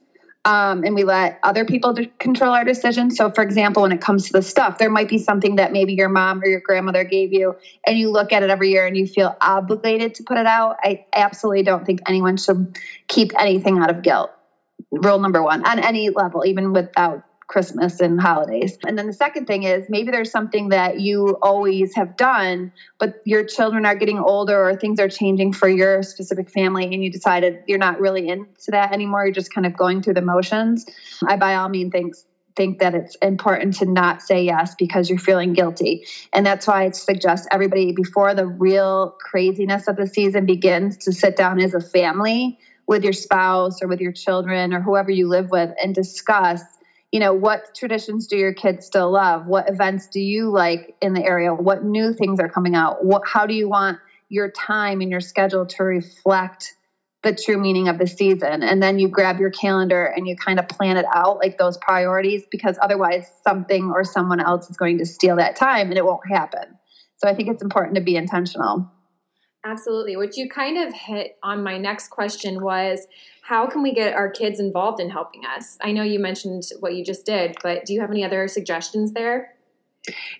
Um, 0.45 0.85
and 0.85 0.95
we 0.95 1.03
let 1.03 1.39
other 1.43 1.65
people 1.65 1.93
control 2.19 2.53
our 2.53 2.63
decisions. 2.63 3.17
So, 3.17 3.29
for 3.31 3.41
example, 3.41 3.81
when 3.81 3.91
it 3.91 3.99
comes 3.99 4.27
to 4.27 4.31
the 4.31 4.41
stuff, 4.41 4.77
there 4.77 4.89
might 4.89 5.09
be 5.09 5.17
something 5.17 5.57
that 5.57 5.73
maybe 5.73 5.93
your 5.93 6.07
mom 6.07 6.41
or 6.41 6.47
your 6.47 6.61
grandmother 6.61 7.03
gave 7.03 7.33
you, 7.33 7.57
and 7.85 7.97
you 7.97 8.09
look 8.09 8.31
at 8.31 8.43
it 8.43 8.49
every 8.49 8.69
year 8.69 8.87
and 8.87 8.95
you 8.95 9.07
feel 9.07 9.35
obligated 9.41 10.15
to 10.15 10.23
put 10.23 10.37
it 10.37 10.45
out. 10.45 10.77
I 10.81 11.05
absolutely 11.13 11.63
don't 11.63 11.85
think 11.85 11.99
anyone 12.07 12.37
should 12.37 12.77
keep 13.09 13.33
anything 13.37 13.79
out 13.79 13.89
of 13.89 14.01
guilt. 14.01 14.31
Rule 14.89 15.19
number 15.19 15.43
one 15.43 15.65
on 15.65 15.79
any 15.79 16.11
level, 16.11 16.45
even 16.45 16.71
without 16.71 17.23
Christmas 17.47 18.01
and 18.01 18.19
holidays. 18.19 18.77
And 18.85 18.97
then 18.97 19.07
the 19.07 19.13
second 19.13 19.45
thing 19.45 19.63
is 19.63 19.89
maybe 19.89 20.11
there's 20.11 20.31
something 20.31 20.69
that 20.69 20.99
you 20.99 21.37
always 21.41 21.95
have 21.95 22.17
done, 22.17 22.73
but 22.99 23.21
your 23.25 23.45
children 23.45 23.85
are 23.85 23.95
getting 23.95 24.19
older 24.19 24.69
or 24.69 24.75
things 24.75 24.99
are 24.99 25.07
changing 25.07 25.53
for 25.53 25.69
your 25.69 26.03
specific 26.03 26.49
family 26.49 26.83
and 26.93 27.01
you 27.01 27.09
decided 27.09 27.63
you're 27.65 27.77
not 27.77 28.01
really 28.01 28.27
into 28.27 28.71
that 28.71 28.91
anymore. 28.91 29.25
You're 29.25 29.33
just 29.33 29.53
kind 29.53 29.65
of 29.65 29.77
going 29.77 30.01
through 30.01 30.15
the 30.15 30.21
motions. 30.21 30.85
I 31.25 31.37
by 31.37 31.55
all 31.55 31.69
means 31.69 31.91
think 31.91 32.15
think 32.57 32.79
that 32.79 32.95
it's 32.95 33.15
important 33.21 33.75
to 33.75 33.85
not 33.85 34.19
say 34.21 34.43
yes 34.43 34.73
because 34.75 35.09
you're 35.09 35.19
feeling 35.19 35.53
guilty. 35.53 36.05
And 36.33 36.43
that's 36.43 36.65
why 36.65 36.85
I 36.85 36.89
suggest 36.89 37.47
everybody 37.51 37.93
before 37.93 38.33
the 38.33 38.47
real 38.47 39.15
craziness 39.21 39.87
of 39.87 39.95
the 39.95 40.07
season 40.07 40.47
begins 40.47 40.97
to 41.05 41.13
sit 41.13 41.37
down 41.37 41.61
as 41.61 41.75
a 41.75 41.79
family 41.79 42.57
with 42.87 43.03
your 43.03 43.13
spouse 43.13 43.81
or 43.83 43.87
with 43.87 44.01
your 44.01 44.11
children 44.11 44.73
or 44.73 44.81
whoever 44.81 45.11
you 45.11 45.27
live 45.27 45.51
with 45.51 45.69
and 45.81 45.93
discuss 45.93 46.63
you 47.11 47.19
know 47.19 47.33
what 47.33 47.73
traditions 47.75 48.27
do 48.27 48.37
your 48.37 48.53
kids 48.53 48.85
still 48.85 49.11
love? 49.11 49.45
What 49.45 49.69
events 49.69 50.07
do 50.07 50.19
you 50.19 50.49
like 50.49 50.95
in 51.01 51.13
the 51.13 51.23
area? 51.23 51.53
What 51.53 51.83
new 51.83 52.13
things 52.13 52.39
are 52.39 52.49
coming 52.49 52.75
out? 52.75 53.03
What 53.03 53.23
how 53.25 53.45
do 53.45 53.53
you 53.53 53.69
want 53.69 53.99
your 54.29 54.51
time 54.51 55.01
and 55.01 55.09
your 55.09 55.21
schedule 55.21 55.65
to 55.65 55.83
reflect 55.83 56.73
the 57.23 57.33
true 57.33 57.57
meaning 57.57 57.87
of 57.87 57.97
the 57.97 58.07
season? 58.07 58.61
And 58.61 58.83
then 58.83 58.99
you 58.99 59.07
grab 59.07 59.39
your 59.39 59.51
calendar 59.51 60.05
and 60.05 60.27
you 60.27 60.35
kind 60.35 60.59
of 60.59 60.67
plan 60.67 60.97
it 60.97 61.05
out 61.13 61.37
like 61.37 61.57
those 61.57 61.77
priorities 61.77 62.43
because 62.51 62.77
otherwise 62.81 63.31
something 63.47 63.91
or 63.91 64.03
someone 64.03 64.41
else 64.41 64.69
is 64.69 64.75
going 64.75 64.97
to 64.97 65.05
steal 65.05 65.37
that 65.37 65.55
time 65.55 65.89
and 65.89 65.97
it 65.97 66.05
won't 66.05 66.27
happen. 66.27 66.77
So 67.17 67.27
i 67.27 67.33
think 67.33 67.49
it's 67.49 67.63
important 67.63 67.95
to 67.95 68.01
be 68.01 68.15
intentional 68.15 68.91
Absolutely. 69.65 70.15
Which 70.15 70.37
you 70.37 70.49
kind 70.49 70.77
of 70.77 70.93
hit 70.93 71.37
on 71.43 71.63
my 71.63 71.77
next 71.77 72.09
question 72.09 72.61
was 72.61 73.07
how 73.41 73.67
can 73.67 73.81
we 73.81 73.93
get 73.93 74.13
our 74.13 74.29
kids 74.29 74.59
involved 74.59 75.01
in 75.01 75.09
helping 75.09 75.45
us? 75.45 75.77
I 75.81 75.91
know 75.91 76.03
you 76.03 76.19
mentioned 76.19 76.63
what 76.79 76.95
you 76.95 77.03
just 77.03 77.25
did, 77.25 77.57
but 77.63 77.85
do 77.85 77.93
you 77.93 78.01
have 78.01 78.11
any 78.11 78.23
other 78.23 78.47
suggestions 78.47 79.11
there? 79.11 79.53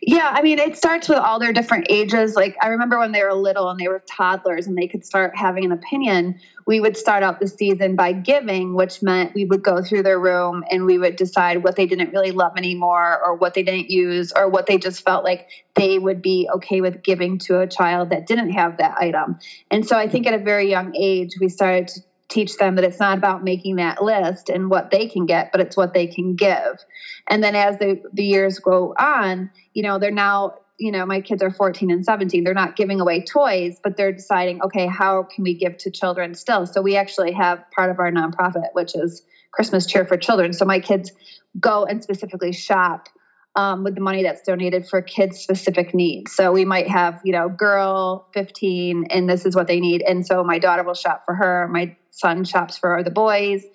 Yeah, 0.02 0.34
I 0.34 0.42
mean, 0.42 0.60
it 0.60 0.78
starts 0.78 1.10
with 1.10 1.18
all 1.18 1.40
their 1.40 1.52
different 1.52 1.88
ages. 1.90 2.36
Like, 2.36 2.56
I 2.62 2.68
remember 2.68 3.00
when 3.00 3.12
they 3.12 3.24
were 3.24 3.34
little 3.34 3.70
and 3.70 3.80
they 3.80 3.88
were 3.88 4.04
toddlers 4.08 4.68
and 4.68 4.78
they 4.78 4.88
could 4.88 5.06
start 5.06 5.36
having 5.36 5.66
an 5.66 5.72
opinion. 5.72 6.40
We 6.66 6.80
would 6.80 6.96
start 6.96 7.24
out 7.24 7.40
the 7.40 7.48
season 7.48 7.96
by 7.96 8.14
giving, 8.14 8.76
which 8.76 9.02
meant 9.02 9.34
we 9.34 9.46
would 9.46 9.64
go 9.64 9.82
through 9.82 10.04
their 10.04 10.20
room 10.20 10.64
and 10.70 10.86
we 10.86 10.98
would 10.98 11.16
decide 11.16 11.64
what 11.64 11.76
they 11.76 11.86
didn't 11.86 12.12
really 12.12 12.32
love 12.32 12.54
anymore 12.58 13.20
or 13.26 13.36
what 13.36 13.54
they 13.54 13.64
didn't 13.64 13.90
use 13.90 14.32
or 14.32 14.48
what 14.48 14.68
they 14.68 14.78
just 14.78 15.04
felt 15.04 15.24
like 15.24 15.48
they 15.76 16.00
would 16.00 16.22
be 16.22 16.50
okay 16.56 16.82
with 16.82 17.04
giving 17.04 17.38
to 17.38 17.60
a 17.60 17.68
child 17.68 18.10
that 18.10 18.28
didn't 18.28 18.52
have 18.52 18.78
that 18.78 18.98
item. 18.98 19.38
And 19.72 19.86
so 19.86 19.98
I 19.98 20.08
think 20.08 20.28
at 20.28 20.34
a 20.34 20.44
very 20.44 20.70
young 20.70 20.96
age, 20.96 21.34
we 21.40 21.50
started 21.50 21.88
to 21.90 22.02
teach 22.38 22.58
them 22.58 22.76
that 22.76 22.84
it's 22.84 23.00
not 23.00 23.18
about 23.18 23.44
making 23.44 23.78
that 23.78 24.04
list 24.04 24.48
and 24.48 24.70
what 24.70 24.92
they 24.92 25.08
can 25.08 25.26
get, 25.26 25.52
but 25.52 25.60
it's 25.60 25.76
what 25.76 25.96
they 25.96 26.06
can 26.06 26.36
give. 26.36 26.86
And 27.28 27.44
then 27.44 27.56
as 27.56 27.80
the, 27.80 28.00
the 28.14 28.24
years 28.24 28.60
go 28.60 28.94
on, 29.00 29.50
you 29.74 29.82
know, 29.82 29.98
they're 29.98 30.12
now, 30.12 30.54
you 30.78 30.92
know, 30.92 31.04
my 31.04 31.22
kids 31.22 31.42
are 31.42 31.50
14 31.50 31.90
and 31.90 32.06
17. 32.06 32.44
They're 32.44 32.54
not 32.54 32.76
giving 32.76 33.02
away 33.02 33.24
toys, 33.24 33.80
but 33.84 33.98
they're 33.98 34.12
deciding, 34.12 34.62
okay, 34.62 34.86
how 34.86 35.24
can 35.24 35.44
we 35.46 35.56
give 35.56 35.78
to 35.78 35.90
children 35.90 36.36
still? 36.36 36.68
So 36.68 36.84
we 36.84 36.96
actually 36.96 37.32
have 37.32 37.64
part 37.72 37.90
of 37.90 37.98
our 37.98 38.12
nonprofit, 38.12 38.68
which 38.74 38.94
is 38.94 39.24
Christmas 39.52 39.88
Cheer 39.88 40.06
for 40.06 40.16
Children. 40.16 40.54
So 40.54 40.64
my 40.64 40.80
kids 40.80 41.12
go 41.60 41.86
and 41.86 42.04
specifically 42.04 42.54
shop 42.54 43.10
um, 43.58 43.84
with 43.84 43.96
the 43.96 44.02
money 44.02 44.22
that's 44.22 44.44
donated 44.44 44.88
for 44.88 45.02
kids 45.02 45.40
specific 45.40 45.94
needs. 45.94 46.32
So 46.32 46.52
we 46.52 46.64
might 46.64 46.88
have, 46.88 47.20
you 47.26 47.34
know, 47.34 47.50
girl 47.50 48.28
15 48.34 49.08
and 49.10 49.28
this 49.28 49.46
is 49.48 49.56
what 49.56 49.68
they 49.68 49.80
need. 49.80 50.04
And 50.04 50.26
so 50.26 50.44
my 50.44 50.60
daughter 50.60 50.84
will 50.84 50.94
shop 50.94 51.24
for 51.26 51.34
her, 51.34 51.68
my 51.68 51.98
son 52.12 52.44
shops 52.46 52.78
for 52.78 53.04
the 53.04 53.10
boys. 53.10 53.66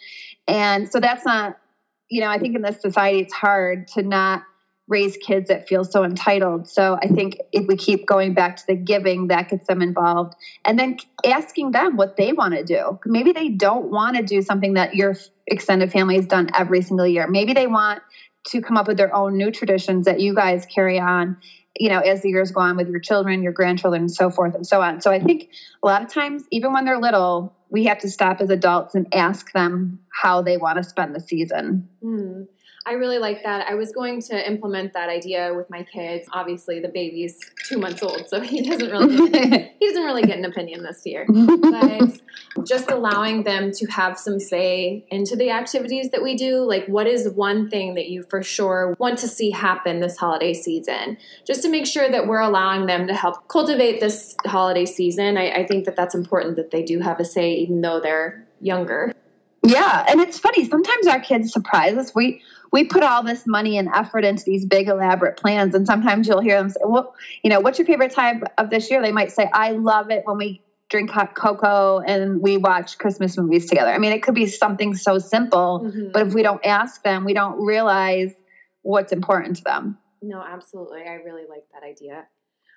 And 0.47 0.89
so 0.89 1.01
that's 1.01 1.27
not, 1.27 1.59
you 2.09 2.21
know, 2.21 2.29
I 2.29 2.39
think 2.39 2.55
in 2.55 2.63
this 2.63 2.81
society 2.81 3.19
it's 3.19 3.33
hard 3.33 3.89
to 3.89 4.03
not 4.03 4.45
raise 4.87 5.17
kids 5.17 5.49
that 5.49 5.67
feel 5.67 5.85
so 5.85 6.05
entitled. 6.05 6.69
So 6.69 6.99
I 7.03 7.09
think 7.09 7.39
if 7.51 7.67
we 7.67 7.77
keep 7.77 8.07
going 8.07 8.35
back 8.35 8.57
to 8.59 8.67
the 8.69 8.77
giving, 8.77 9.29
that 9.29 9.49
gets 9.49 9.67
them 9.67 9.83
involved. 9.83 10.35
And 10.65 10.79
then 10.79 10.99
asking 11.25 11.73
them 11.73 11.97
what 11.97 12.17
they 12.17 12.33
want 12.33 12.55
to 12.55 12.63
do. 12.63 13.01
Maybe 13.05 13.33
they 13.33 13.49
don't 13.49 13.91
want 13.91 14.17
to 14.17 14.23
do 14.23 14.43
something 14.43 14.75
that 14.75 14.95
your 14.95 15.17
extended 15.47 15.91
family 15.91 16.17
has 16.17 16.27
done 16.27 16.51
every 16.55 16.83
single 16.83 17.07
year. 17.07 17.27
Maybe 17.27 17.53
they 17.53 17.67
want 17.67 18.03
to 18.49 18.61
come 18.61 18.77
up 18.77 18.89
with 18.89 18.97
their 18.97 19.15
own 19.15 19.37
new 19.37 19.51
traditions 19.51 20.05
that 20.07 20.21
you 20.21 20.35
guys 20.35 20.67
carry 20.67 20.99
on 20.99 21.37
you 21.79 21.89
know 21.89 22.01
as 22.01 22.23
the 22.23 22.29
years 22.29 22.51
go 22.51 22.61
on 22.61 22.77
with 22.77 22.89
your 22.89 23.01
children 23.01 23.43
your 23.43 23.53
grandchildren 23.53 24.03
and 24.03 24.11
so 24.11 24.31
forth 24.31 24.55
and 24.55 24.67
so 24.67 24.81
on 24.83 25.01
so 25.01 25.11
i 25.11 25.19
think 25.19 25.49
a 25.83 25.87
lot 25.87 26.03
of 26.03 26.13
times 26.13 26.45
even 26.51 26.73
when 26.73 26.85
they're 26.85 27.01
little 27.01 27.55
we 27.71 27.85
have 27.85 27.99
to 27.99 28.11
stop 28.11 28.41
as 28.41 28.51
adults 28.51 28.95
and 28.95 29.07
ask 29.15 29.53
them 29.53 29.99
how 30.13 30.43
they 30.43 30.57
want 30.57 30.77
to 30.77 30.85
spend 30.85 31.15
the 31.15 31.21
season 31.21 31.89
mm. 32.03 32.47
I 32.85 32.95
really 32.95 33.19
like 33.19 33.45
that. 33.45 33.69
I 33.69 33.75
was 33.75 33.93
going 33.93 34.21
to 34.23 34.49
implement 34.49 34.93
that 34.95 35.09
idea 35.09 35.55
with 35.55 35.71
my 35.71 35.85
kids. 35.85 36.29
Obviously, 36.33 36.81
the 36.81 36.89
baby's 36.89 37.39
two 37.65 37.79
months 37.79 38.03
old, 38.03 38.29
so 38.29 38.41
he 38.43 38.69
doesn't 38.69 38.91
really 38.91 39.31
get, 39.31 39.77
he 39.81 39.87
doesn't 39.87 40.03
really 40.03 40.23
get 40.23 40.39
an 40.39 40.45
opinion 40.45 40.83
this 40.83 41.03
year. 41.05 41.25
But 41.29 42.21
just 42.67 42.91
allowing 42.91 43.45
them 43.45 43.71
to 43.73 43.87
have 43.87 44.19
some 44.19 44.41
say 44.41 45.07
into 45.11 45.37
the 45.37 45.51
activities 45.51 46.11
that 46.11 46.23
we 46.23 46.35
do. 46.35 46.65
Like, 46.65 46.87
what 46.87 47.07
is 47.07 47.29
one 47.31 47.71
thing 47.71 47.95
that 47.95 48.09
you 48.09 48.25
for 48.25 48.43
sure 48.43 48.97
want 48.99 49.19
to 49.21 49.29
see 49.29 49.51
happen 49.51 50.01
this 50.01 50.17
holiday 50.17 50.53
season? 50.53 51.19
Just 51.47 51.63
to 51.63 51.69
make 51.69 51.87
sure 51.87 52.11
that 52.11 52.27
we're 52.27 52.41
allowing 52.41 52.87
them 52.87 53.07
to 53.07 53.15
help 53.15 53.47
cultivate 53.49 54.01
this 54.01 54.35
holiday 54.45 54.87
season. 54.87 55.39
I, 55.39 55.51
I 55.53 55.67
think 55.67 55.85
that 55.85 55.95
that's 55.95 56.17
important 56.17 56.57
that 56.57 56.73
they 56.73 56.83
do 56.83 56.99
have 56.99 57.21
a 57.21 57.25
say, 57.25 57.55
even 57.55 57.81
though 57.81 58.01
they're 58.01 58.45
younger. 58.61 59.13
Yeah, 59.65 60.05
and 60.09 60.21
it's 60.21 60.39
funny. 60.39 60.69
Sometimes 60.69 61.07
our 61.07 61.21
kids 61.21 61.53
surprise 61.53 61.97
us. 61.97 62.13
We 62.15 62.43
we 62.73 62.85
put 62.85 63.03
all 63.03 63.23
this 63.23 63.47
money 63.47 63.79
and 63.79 63.89
effort 63.95 64.25
into 64.25 64.43
these 64.45 64.65
big 64.65 64.89
elaborate 64.89 65.37
plans, 65.37 65.75
and 65.75 65.87
sometimes 65.87 66.27
you'll 66.27 66.41
hear 66.41 66.57
them 66.57 66.71
say, 66.71 66.81
"Well, 66.83 67.15
you 67.45 67.51
know, 67.51 67.61
what's 67.61 67.79
your 67.79 67.87
favorite 67.87 68.13
time 68.13 68.43
of 68.59 68.71
this 68.71 68.91
year?" 68.91 69.01
They 69.03 69.13
might 69.13 69.31
say, 69.31 69.49
"I 69.53 69.73
love 69.73 70.11
it 70.11 70.23
when 70.27 70.39
we 70.39 70.63
drink 70.89 71.11
hot 71.11 71.35
cocoa 71.35 72.01
and 72.01 72.41
we 72.43 72.57
watch 72.57 72.99
Christmas 72.99 73.37
movies 73.37 73.69
together." 73.69 73.91
I 73.91 73.99
mean, 73.99 74.13
it 74.13 74.23
could 74.23 74.35
be 74.35 74.47
something 74.47 74.95
so 74.95 75.19
simple, 75.19 75.83
mm-hmm. 75.85 76.13
but 76.13 76.27
if 76.27 76.35
we 76.35 76.43
don't 76.43 76.65
ask 76.65 77.03
them, 77.03 77.25
we 77.25 77.35
don't 77.35 77.63
realize 77.63 78.35
what's 78.83 79.13
important 79.13 79.57
to 79.57 79.65
them. 79.65 79.99
No, 80.23 80.41
absolutely. 80.43 81.03
I 81.03 81.15
really 81.15 81.45
like 81.49 81.65
that 81.73 81.83
idea. 81.87 82.27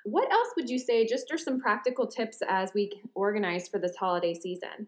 What 0.03 0.31
else 0.31 0.49
would 0.55 0.69
you 0.69 0.77
say? 0.77 1.07
Just 1.07 1.31
are 1.31 1.37
some 1.37 1.59
practical 1.59 2.05
tips 2.05 2.41
as 2.47 2.73
we 2.73 2.91
organize 3.15 3.67
for 3.67 3.79
this 3.79 3.95
holiday 3.95 4.33
season? 4.33 4.87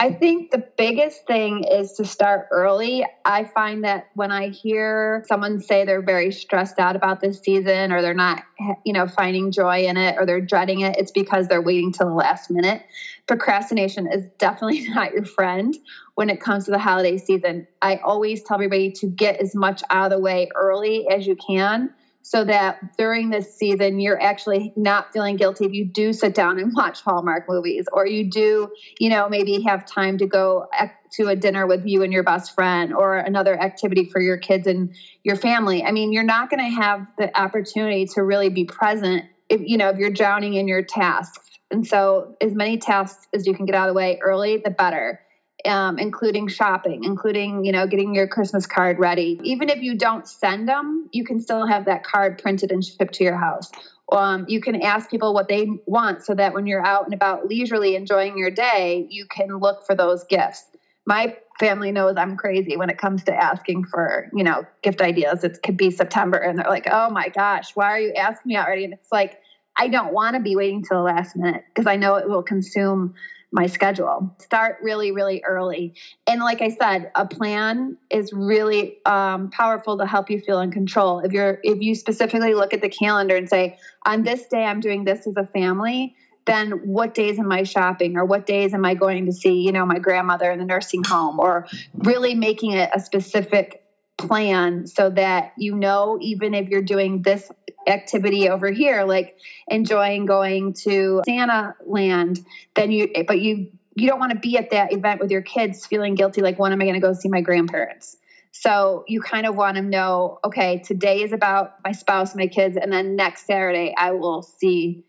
I 0.00 0.12
think 0.12 0.52
the 0.52 0.64
biggest 0.76 1.26
thing 1.26 1.64
is 1.64 1.94
to 1.94 2.04
start 2.04 2.46
early. 2.52 3.04
I 3.24 3.42
find 3.42 3.82
that 3.82 4.04
when 4.14 4.30
I 4.30 4.48
hear 4.48 5.24
someone 5.26 5.60
say 5.60 5.84
they're 5.84 6.02
very 6.02 6.30
stressed 6.30 6.78
out 6.78 6.94
about 6.94 7.20
this 7.20 7.40
season 7.40 7.90
or 7.90 8.00
they're 8.00 8.14
not, 8.14 8.44
you 8.84 8.92
know, 8.92 9.08
finding 9.08 9.50
joy 9.50 9.86
in 9.86 9.96
it 9.96 10.14
or 10.16 10.24
they're 10.24 10.40
dreading 10.40 10.82
it, 10.82 10.96
it's 10.98 11.10
because 11.10 11.48
they're 11.48 11.62
waiting 11.62 11.92
till 11.92 12.06
the 12.06 12.14
last 12.14 12.48
minute. 12.48 12.82
Procrastination 13.26 14.06
is 14.06 14.24
definitely 14.38 14.88
not 14.94 15.12
your 15.12 15.24
friend 15.24 15.76
when 16.14 16.30
it 16.30 16.40
comes 16.40 16.66
to 16.66 16.70
the 16.70 16.78
holiday 16.78 17.18
season. 17.18 17.66
I 17.82 17.96
always 17.96 18.44
tell 18.44 18.54
everybody 18.56 18.92
to 18.92 19.08
get 19.08 19.40
as 19.40 19.56
much 19.56 19.82
out 19.90 20.12
of 20.12 20.16
the 20.16 20.20
way 20.20 20.48
early 20.54 21.08
as 21.08 21.26
you 21.26 21.34
can 21.34 21.90
so 22.28 22.44
that 22.44 22.78
during 22.98 23.30
this 23.30 23.56
season 23.56 23.98
you're 23.98 24.20
actually 24.20 24.70
not 24.76 25.10
feeling 25.14 25.36
guilty 25.36 25.64
if 25.64 25.72
you 25.72 25.86
do 25.86 26.12
sit 26.12 26.34
down 26.34 26.58
and 26.58 26.72
watch 26.76 27.00
Hallmark 27.00 27.46
movies 27.48 27.86
or 27.90 28.06
you 28.06 28.30
do, 28.30 28.68
you 28.98 29.08
know, 29.08 29.30
maybe 29.30 29.62
have 29.62 29.86
time 29.86 30.18
to 30.18 30.26
go 30.26 30.66
to 31.12 31.28
a 31.28 31.34
dinner 31.34 31.66
with 31.66 31.86
you 31.86 32.02
and 32.02 32.12
your 32.12 32.22
best 32.22 32.54
friend 32.54 32.92
or 32.92 33.16
another 33.16 33.58
activity 33.58 34.04
for 34.04 34.20
your 34.20 34.36
kids 34.36 34.66
and 34.66 34.94
your 35.24 35.36
family. 35.36 35.82
I 35.82 35.90
mean, 35.90 36.12
you're 36.12 36.22
not 36.22 36.50
going 36.50 36.60
to 36.60 36.82
have 36.82 37.06
the 37.16 37.34
opportunity 37.34 38.04
to 38.14 38.22
really 38.22 38.50
be 38.50 38.66
present 38.66 39.24
if 39.48 39.62
you 39.64 39.78
know, 39.78 39.88
if 39.88 39.96
you're 39.96 40.10
drowning 40.10 40.52
in 40.52 40.68
your 40.68 40.82
tasks. 40.82 41.38
And 41.70 41.86
so 41.86 42.36
as 42.42 42.52
many 42.52 42.76
tasks 42.76 43.26
as 43.32 43.46
you 43.46 43.54
can 43.54 43.64
get 43.64 43.74
out 43.74 43.88
of 43.88 43.94
the 43.94 43.96
way 43.96 44.18
early, 44.22 44.58
the 44.58 44.70
better 44.70 45.20
um, 45.68 45.98
including 45.98 46.48
shopping, 46.48 47.04
including, 47.04 47.64
you 47.64 47.72
know, 47.72 47.86
getting 47.86 48.14
your 48.14 48.26
Christmas 48.26 48.66
card 48.66 48.98
ready. 48.98 49.38
Even 49.44 49.68
if 49.68 49.82
you 49.82 49.96
don't 49.96 50.26
send 50.26 50.68
them, 50.68 51.08
you 51.12 51.24
can 51.24 51.40
still 51.40 51.66
have 51.66 51.84
that 51.84 52.04
card 52.04 52.38
printed 52.42 52.72
and 52.72 52.84
shipped 52.84 53.14
to 53.14 53.24
your 53.24 53.36
house. 53.36 53.70
Um, 54.10 54.46
you 54.48 54.60
can 54.60 54.80
ask 54.82 55.10
people 55.10 55.34
what 55.34 55.48
they 55.48 55.68
want 55.86 56.24
so 56.24 56.34
that 56.34 56.54
when 56.54 56.66
you're 56.66 56.84
out 56.84 57.04
and 57.04 57.12
about 57.12 57.46
leisurely 57.46 57.94
enjoying 57.94 58.38
your 58.38 58.50
day, 58.50 59.06
you 59.10 59.26
can 59.26 59.58
look 59.58 59.86
for 59.86 59.94
those 59.94 60.24
gifts. 60.24 60.64
My 61.06 61.36
family 61.60 61.92
knows 61.92 62.16
I'm 62.16 62.36
crazy 62.36 62.76
when 62.76 62.88
it 62.88 62.98
comes 62.98 63.24
to 63.24 63.34
asking 63.34 63.84
for, 63.84 64.30
you 64.32 64.44
know, 64.44 64.64
gift 64.82 65.02
ideas. 65.02 65.44
It 65.44 65.58
could 65.62 65.76
be 65.76 65.90
September 65.90 66.38
and 66.38 66.58
they're 66.58 66.68
like, 66.68 66.86
oh 66.90 67.10
my 67.10 67.28
gosh, 67.28 67.72
why 67.74 67.92
are 67.92 68.00
you 68.00 68.12
asking 68.14 68.50
me 68.50 68.56
already? 68.56 68.84
And 68.84 68.94
it's 68.94 69.12
like, 69.12 69.38
I 69.76 69.88
don't 69.88 70.12
want 70.12 70.34
to 70.34 70.40
be 70.40 70.56
waiting 70.56 70.82
till 70.82 70.98
the 70.98 71.02
last 71.04 71.36
minute 71.36 71.64
because 71.68 71.86
I 71.86 71.96
know 71.96 72.16
it 72.16 72.28
will 72.28 72.42
consume 72.42 73.14
my 73.50 73.66
schedule. 73.66 74.34
Start 74.38 74.78
really, 74.82 75.10
really 75.10 75.42
early. 75.44 75.94
And 76.26 76.40
like 76.40 76.60
I 76.60 76.68
said, 76.68 77.10
a 77.14 77.26
plan 77.26 77.96
is 78.10 78.32
really 78.32 78.98
um, 79.06 79.50
powerful 79.50 79.96
to 79.98 80.06
help 80.06 80.30
you 80.30 80.40
feel 80.40 80.60
in 80.60 80.70
control. 80.70 81.20
If 81.20 81.32
you're 81.32 81.58
if 81.62 81.80
you 81.80 81.94
specifically 81.94 82.54
look 82.54 82.74
at 82.74 82.82
the 82.82 82.90
calendar 82.90 83.36
and 83.36 83.48
say, 83.48 83.78
on 84.04 84.22
this 84.22 84.46
day 84.48 84.64
I'm 84.64 84.80
doing 84.80 85.04
this 85.04 85.26
as 85.26 85.34
a 85.36 85.46
family, 85.46 86.14
then 86.46 86.72
what 86.84 87.14
days 87.14 87.38
am 87.38 87.50
I 87.52 87.62
shopping 87.62 88.16
or 88.16 88.24
what 88.24 88.46
days 88.46 88.74
am 88.74 88.84
I 88.84 88.94
going 88.94 89.26
to 89.26 89.32
see, 89.32 89.60
you 89.60 89.72
know, 89.72 89.86
my 89.86 89.98
grandmother 89.98 90.50
in 90.50 90.58
the 90.58 90.64
nursing 90.64 91.04
home 91.04 91.38
or 91.40 91.66
really 91.94 92.34
making 92.34 92.72
it 92.72 92.90
a 92.94 93.00
specific 93.00 93.82
plan 94.18 94.86
so 94.86 95.08
that 95.10 95.52
you 95.56 95.74
know 95.74 96.18
even 96.20 96.52
if 96.52 96.68
you're 96.68 96.82
doing 96.82 97.22
this 97.22 97.50
activity 97.86 98.48
over 98.50 98.70
here 98.70 99.04
like 99.04 99.36
enjoying 99.68 100.26
going 100.26 100.74
to 100.74 101.22
santa 101.24 101.74
land 101.86 102.44
then 102.74 102.90
you 102.90 103.08
but 103.26 103.40
you 103.40 103.70
you 103.94 104.08
don't 104.08 104.18
want 104.18 104.32
to 104.32 104.38
be 104.38 104.58
at 104.58 104.70
that 104.70 104.92
event 104.92 105.20
with 105.20 105.30
your 105.30 105.42
kids 105.42 105.86
feeling 105.86 106.14
guilty 106.14 106.42
like 106.42 106.58
when 106.58 106.72
am 106.72 106.80
i 106.80 106.84
going 106.84 106.94
to 106.94 107.00
go 107.00 107.12
see 107.12 107.28
my 107.28 107.40
grandparents? 107.40 108.16
So 108.50 109.04
you 109.06 109.20
kind 109.20 109.46
of 109.46 109.54
want 109.54 109.76
to 109.76 109.82
know 109.82 110.40
okay 110.44 110.78
today 110.78 111.22
is 111.22 111.32
about 111.32 111.76
my 111.84 111.92
spouse 111.92 112.34
my 112.34 112.48
kids 112.48 112.76
and 112.76 112.92
then 112.92 113.14
next 113.14 113.46
saturday 113.46 113.94
i 113.96 114.12
will 114.12 114.42
see 114.42 115.04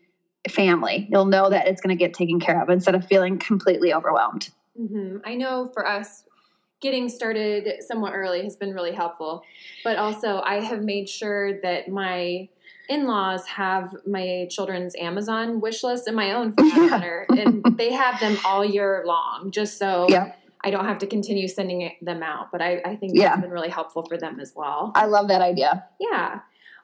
family. 0.48 1.06
You'll 1.10 1.26
know 1.26 1.50
that 1.50 1.66
it's 1.66 1.82
going 1.82 1.94
to 1.94 2.02
get 2.02 2.14
taken 2.14 2.40
care 2.40 2.62
of 2.62 2.70
instead 2.70 2.94
of 2.94 3.06
feeling 3.06 3.38
completely 3.38 3.92
overwhelmed. 3.92 4.48
Mm-hmm. 4.80 5.18
i 5.24 5.34
know 5.34 5.68
for 5.74 5.86
us 5.86 6.22
getting 6.80 7.08
started 7.08 7.82
somewhat 7.82 8.12
early 8.14 8.42
has 8.42 8.56
been 8.56 8.72
really 8.72 8.92
helpful. 8.92 9.42
But 9.84 9.96
also, 9.96 10.40
I 10.40 10.60
have 10.60 10.82
made 10.82 11.08
sure 11.08 11.60
that 11.60 11.88
my 11.88 12.48
in 12.88 13.06
laws 13.06 13.46
have 13.46 13.94
my 14.04 14.48
children's 14.50 14.96
Amazon 14.96 15.60
wish 15.60 15.84
list 15.84 16.08
and 16.08 16.16
my 16.16 16.32
own 16.32 16.52
for 16.52 16.64
that 16.64 16.90
matter. 16.90 17.24
and 17.30 17.64
they 17.78 17.92
have 17.92 18.18
them 18.18 18.36
all 18.44 18.64
year 18.64 19.04
long 19.06 19.52
just 19.52 19.78
so 19.78 20.06
yeah. 20.08 20.32
I 20.64 20.70
don't 20.70 20.84
have 20.84 20.98
to 20.98 21.06
continue 21.06 21.46
sending 21.46 21.92
them 22.02 22.22
out. 22.22 22.50
But 22.50 22.60
I, 22.60 22.82
I 22.84 22.96
think 22.96 23.14
that's 23.14 23.22
yeah. 23.22 23.36
been 23.36 23.50
really 23.50 23.68
helpful 23.68 24.02
for 24.02 24.18
them 24.18 24.40
as 24.40 24.52
well. 24.56 24.92
I 24.94 25.06
love 25.06 25.28
that 25.28 25.40
idea. 25.40 25.86
Yeah. 26.00 26.40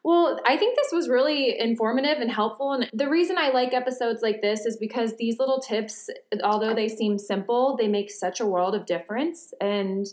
Well, 0.06 0.38
I 0.46 0.56
think 0.56 0.76
this 0.76 0.92
was 0.92 1.08
really 1.08 1.58
informative 1.58 2.18
and 2.18 2.30
helpful. 2.30 2.72
And 2.72 2.88
the 2.92 3.08
reason 3.08 3.38
I 3.38 3.48
like 3.48 3.74
episodes 3.74 4.22
like 4.22 4.40
this 4.40 4.64
is 4.64 4.76
because 4.76 5.16
these 5.16 5.40
little 5.40 5.58
tips, 5.58 6.08
although 6.44 6.76
they 6.76 6.86
seem 6.86 7.18
simple, 7.18 7.76
they 7.76 7.88
make 7.88 8.12
such 8.12 8.38
a 8.38 8.46
world 8.46 8.76
of 8.76 8.86
difference. 8.86 9.52
And 9.60 10.06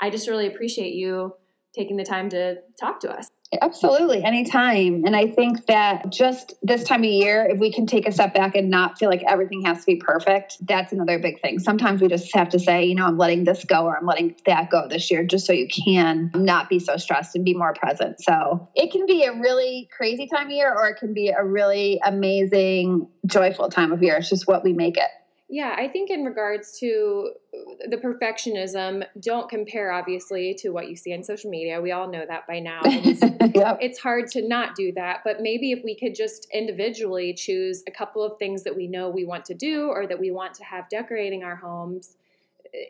I 0.00 0.08
just 0.08 0.26
really 0.26 0.46
appreciate 0.46 0.94
you 0.94 1.34
taking 1.74 1.98
the 1.98 2.02
time 2.02 2.30
to 2.30 2.62
talk 2.80 2.98
to 3.00 3.10
us. 3.10 3.28
Absolutely, 3.60 4.24
anytime. 4.24 5.04
And 5.04 5.16
I 5.16 5.28
think 5.28 5.66
that 5.66 6.10
just 6.10 6.54
this 6.62 6.84
time 6.84 7.00
of 7.00 7.10
year, 7.10 7.46
if 7.50 7.58
we 7.58 7.72
can 7.72 7.86
take 7.86 8.06
a 8.06 8.12
step 8.12 8.34
back 8.34 8.54
and 8.54 8.70
not 8.70 8.98
feel 8.98 9.08
like 9.08 9.22
everything 9.26 9.62
has 9.64 9.80
to 9.80 9.86
be 9.86 9.96
perfect, 9.96 10.56
that's 10.66 10.92
another 10.92 11.18
big 11.18 11.40
thing. 11.40 11.58
Sometimes 11.58 12.00
we 12.00 12.08
just 12.08 12.34
have 12.34 12.48
to 12.50 12.58
say, 12.58 12.84
you 12.84 12.94
know, 12.94 13.06
I'm 13.06 13.18
letting 13.18 13.44
this 13.44 13.64
go 13.64 13.84
or 13.84 13.96
I'm 13.96 14.06
letting 14.06 14.34
that 14.46 14.70
go 14.70 14.88
this 14.88 15.10
year, 15.10 15.24
just 15.24 15.46
so 15.46 15.52
you 15.52 15.68
can 15.68 16.30
not 16.34 16.68
be 16.68 16.78
so 16.78 16.96
stressed 16.96 17.36
and 17.36 17.44
be 17.44 17.54
more 17.54 17.74
present. 17.74 18.20
So 18.20 18.68
it 18.74 18.92
can 18.92 19.06
be 19.06 19.24
a 19.24 19.32
really 19.32 19.88
crazy 19.96 20.26
time 20.26 20.46
of 20.46 20.52
year 20.52 20.72
or 20.72 20.88
it 20.88 20.98
can 20.98 21.14
be 21.14 21.28
a 21.28 21.44
really 21.44 22.00
amazing, 22.04 23.08
joyful 23.26 23.68
time 23.68 23.92
of 23.92 24.02
year. 24.02 24.16
It's 24.16 24.28
just 24.28 24.46
what 24.46 24.64
we 24.64 24.72
make 24.72 24.96
it. 24.96 25.10
Yeah, 25.48 25.76
I 25.78 25.86
think 25.86 26.10
in 26.10 26.24
regards 26.24 26.76
to 26.80 27.30
uh, 27.54 27.86
the 27.88 27.96
perfectionism, 27.96 29.04
don't 29.20 29.48
compare 29.48 29.92
obviously 29.92 30.54
to 30.54 30.70
what 30.70 30.88
you 30.90 30.96
see 30.96 31.14
on 31.14 31.22
social 31.22 31.50
media. 31.50 31.80
We 31.80 31.92
all 31.92 32.10
know 32.10 32.24
that 32.26 32.48
by 32.48 32.58
now. 32.58 32.80
It's, 32.84 33.22
yep. 33.54 33.78
it's 33.80 33.98
hard 33.98 34.26
to 34.32 34.46
not 34.46 34.74
do 34.74 34.92
that, 34.96 35.20
but 35.24 35.40
maybe 35.40 35.70
if 35.70 35.84
we 35.84 35.94
could 35.94 36.16
just 36.16 36.48
individually 36.52 37.32
choose 37.32 37.84
a 37.86 37.92
couple 37.92 38.24
of 38.24 38.38
things 38.38 38.64
that 38.64 38.74
we 38.74 38.88
know 38.88 39.08
we 39.08 39.24
want 39.24 39.44
to 39.44 39.54
do 39.54 39.86
or 39.88 40.08
that 40.08 40.18
we 40.18 40.32
want 40.32 40.52
to 40.54 40.64
have 40.64 40.88
decorating 40.88 41.44
our 41.44 41.56
homes, 41.56 42.16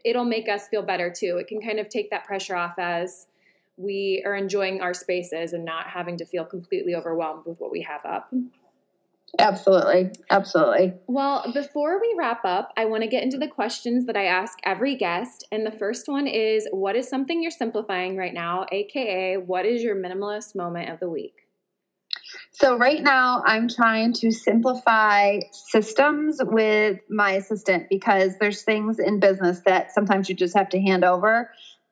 it'll 0.03 0.25
make 0.25 0.49
us 0.49 0.66
feel 0.69 0.83
better 0.83 1.11
too. 1.11 1.37
It 1.37 1.49
can 1.49 1.61
kind 1.61 1.79
of 1.79 1.90
take 1.90 2.09
that 2.09 2.25
pressure 2.25 2.57
off 2.57 2.79
as 2.79 3.27
we 3.77 4.23
are 4.25 4.35
enjoying 4.35 4.81
our 4.81 4.95
spaces 4.95 5.53
and 5.53 5.62
not 5.62 5.88
having 5.88 6.16
to 6.16 6.25
feel 6.25 6.47
completely 6.47 6.95
overwhelmed 6.95 7.45
with 7.45 7.61
what 7.61 7.71
we 7.71 7.83
have 7.83 8.05
up. 8.07 8.33
Absolutely. 9.39 10.11
Absolutely. 10.31 10.95
Well, 11.07 11.51
before 11.53 12.01
we 12.01 12.15
wrap 12.19 12.45
up, 12.45 12.73
I 12.77 12.87
want 12.87 13.03
to 13.03 13.09
get 13.09 13.23
into 13.23 13.39
the 13.39 13.49
questions 13.49 14.07
that 14.07 14.17
I 14.17 14.27
ask 14.27 14.59
every 14.65 14.97
guest. 14.97 15.47
And 15.53 15.67
the 15.67 15.71
first 15.71 16.09
one 16.09 16.27
is 16.27 16.67
What 16.71 16.97
is 16.97 17.09
something 17.09 17.43
you're 17.43 17.51
simplifying 17.51 18.17
right 18.17 18.33
now? 18.33 18.67
AKA, 18.73 19.39
what 19.39 19.67
is 19.67 19.83
your 19.83 19.97
minimalist 19.97 20.55
moment 20.57 20.91
of 20.91 21.01
the 21.01 21.11
week? 21.11 21.35
So, 22.53 22.77
right 22.77 23.03
now, 23.03 23.43
I'm 23.47 23.69
trying 23.69 24.15
to 24.15 24.31
simplify 24.31 25.41
systems 25.53 26.39
with 26.43 26.99
my 27.11 27.33
assistant 27.33 27.89
because 27.89 28.39
there's 28.39 28.62
things 28.62 28.99
in 28.99 29.21
business 29.21 29.61
that 29.67 29.93
sometimes 29.93 30.29
you 30.29 30.35
just 30.35 30.57
have 30.57 30.71
to 30.71 30.81
hand 30.81 31.05
over. 31.05 31.51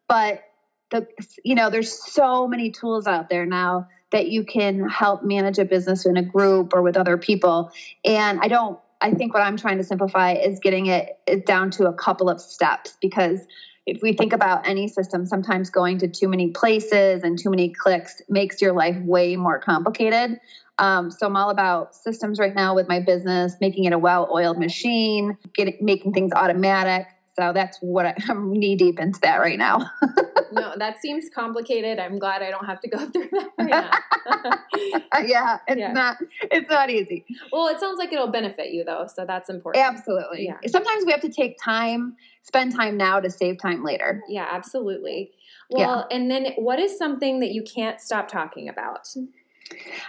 But 0.09 0.43
the, 0.91 1.07
you 1.45 1.55
know, 1.55 1.71
there's 1.71 1.93
so 1.93 2.49
many 2.49 2.71
tools 2.71 3.07
out 3.07 3.29
there 3.29 3.47
now 3.47 3.89
that 4.15 4.29
you 4.29 4.45
can 4.45 4.89
help 4.89 5.25
manage 5.25 5.59
a 5.59 5.65
business 5.65 6.07
in 6.07 6.17
a 6.17 6.23
group 6.23 6.73
or 6.73 6.83
with 6.83 6.97
other 6.97 7.19
people. 7.19 7.73
And 8.05 8.39
I 8.41 8.47
don't, 8.47 8.79
I 9.01 9.11
think 9.11 9.35
what 9.35 9.43
I'm 9.43 9.57
trying 9.57 9.77
to 9.79 9.83
simplify 9.83 10.35
is 10.35 10.61
getting 10.61 10.87
it 10.87 11.19
down 11.45 11.73
to 11.73 11.89
a 11.89 11.93
couple 11.93 12.31
of 12.31 12.41
steps 12.41 12.97
because 13.03 13.41
if 13.87 14.03
we 14.03 14.13
think 14.13 14.33
about 14.33 14.69
any 14.69 14.87
system, 14.87 15.27
sometimes 15.27 15.69
going 15.69 15.99
to 15.99 16.07
too 16.07 16.29
many 16.29 16.51
places 16.51 17.25
and 17.25 17.37
too 17.37 17.51
many 17.51 17.71
clicks 17.71 18.23
makes 18.29 18.63
your 18.63 18.73
life 18.73 18.97
way 19.03 19.35
more 19.35 19.59
complicated. 19.59 20.39
Um, 20.79 21.11
so 21.11 21.27
I'm 21.27 21.37
all 21.37 21.51
about 21.51 21.97
systems 21.97 22.39
right 22.39 22.55
now 22.55 22.77
with 22.77 22.89
my 22.89 23.01
business, 23.01 23.57
making 23.61 23.85
it 23.85 23.93
a 23.93 23.99
well-oiled 23.99 24.59
machine, 24.59 25.37
getting 25.55 25.77
making 25.81 26.13
things 26.13 26.31
automatic, 26.35 27.09
so 27.37 27.53
that's 27.53 27.79
what 27.79 28.07
I, 28.07 28.15
am 28.29 28.53
knee 28.53 28.77
deep 28.77 28.99
into 28.99 29.21
that 29.21 29.39
right 29.39 29.59
now. 29.59 29.91
no, 30.53 30.75
that 30.77 31.01
seems 31.01 31.29
complicated. 31.35 31.99
I'm 31.99 32.19
glad 32.19 32.43
I 32.43 32.51
don't 32.51 32.67
have 32.67 32.81
to 32.81 32.89
go 32.89 32.99
through 33.11 33.29
that 33.33 33.51
right 33.59 35.27
yeah, 35.27 35.59
it's 35.67 35.79
yeah. 35.79 35.93
not 35.93 36.17
it's 36.43 36.71
not 36.71 36.91
easy. 36.91 37.25
Well, 37.53 37.69
it 37.69 37.81
sounds 37.81 37.99
like 37.99 38.13
it'll 38.13 38.31
benefit 38.31 38.73
you 38.73 38.85
though, 38.85 39.07
so 39.13 39.25
that's 39.25 39.51
important. 39.51 39.85
Absolutely. 39.85 40.47
Yeah. 40.47 40.57
Sometimes 40.67 41.05
we 41.05 41.13
have 41.13 41.21
to 41.23 41.29
take 41.29 41.59
time, 41.63 42.17
spend 42.43 42.75
time 42.75 42.97
now 42.97 43.21
to 43.21 43.31
save 43.31 43.59
time 43.59 43.85
later. 43.85 44.23
Yeah, 44.29 44.47
absolutely. 44.51 45.33
Well, 45.71 46.07
yeah. 46.11 46.17
and 46.17 46.31
then 46.31 46.53
what 46.57 46.79
is 46.79 46.97
something 46.97 47.41
that 47.41 47.53
you 47.53 47.63
can't 47.63 48.01
stop 48.01 48.29
talking 48.29 48.69
about? 48.69 49.09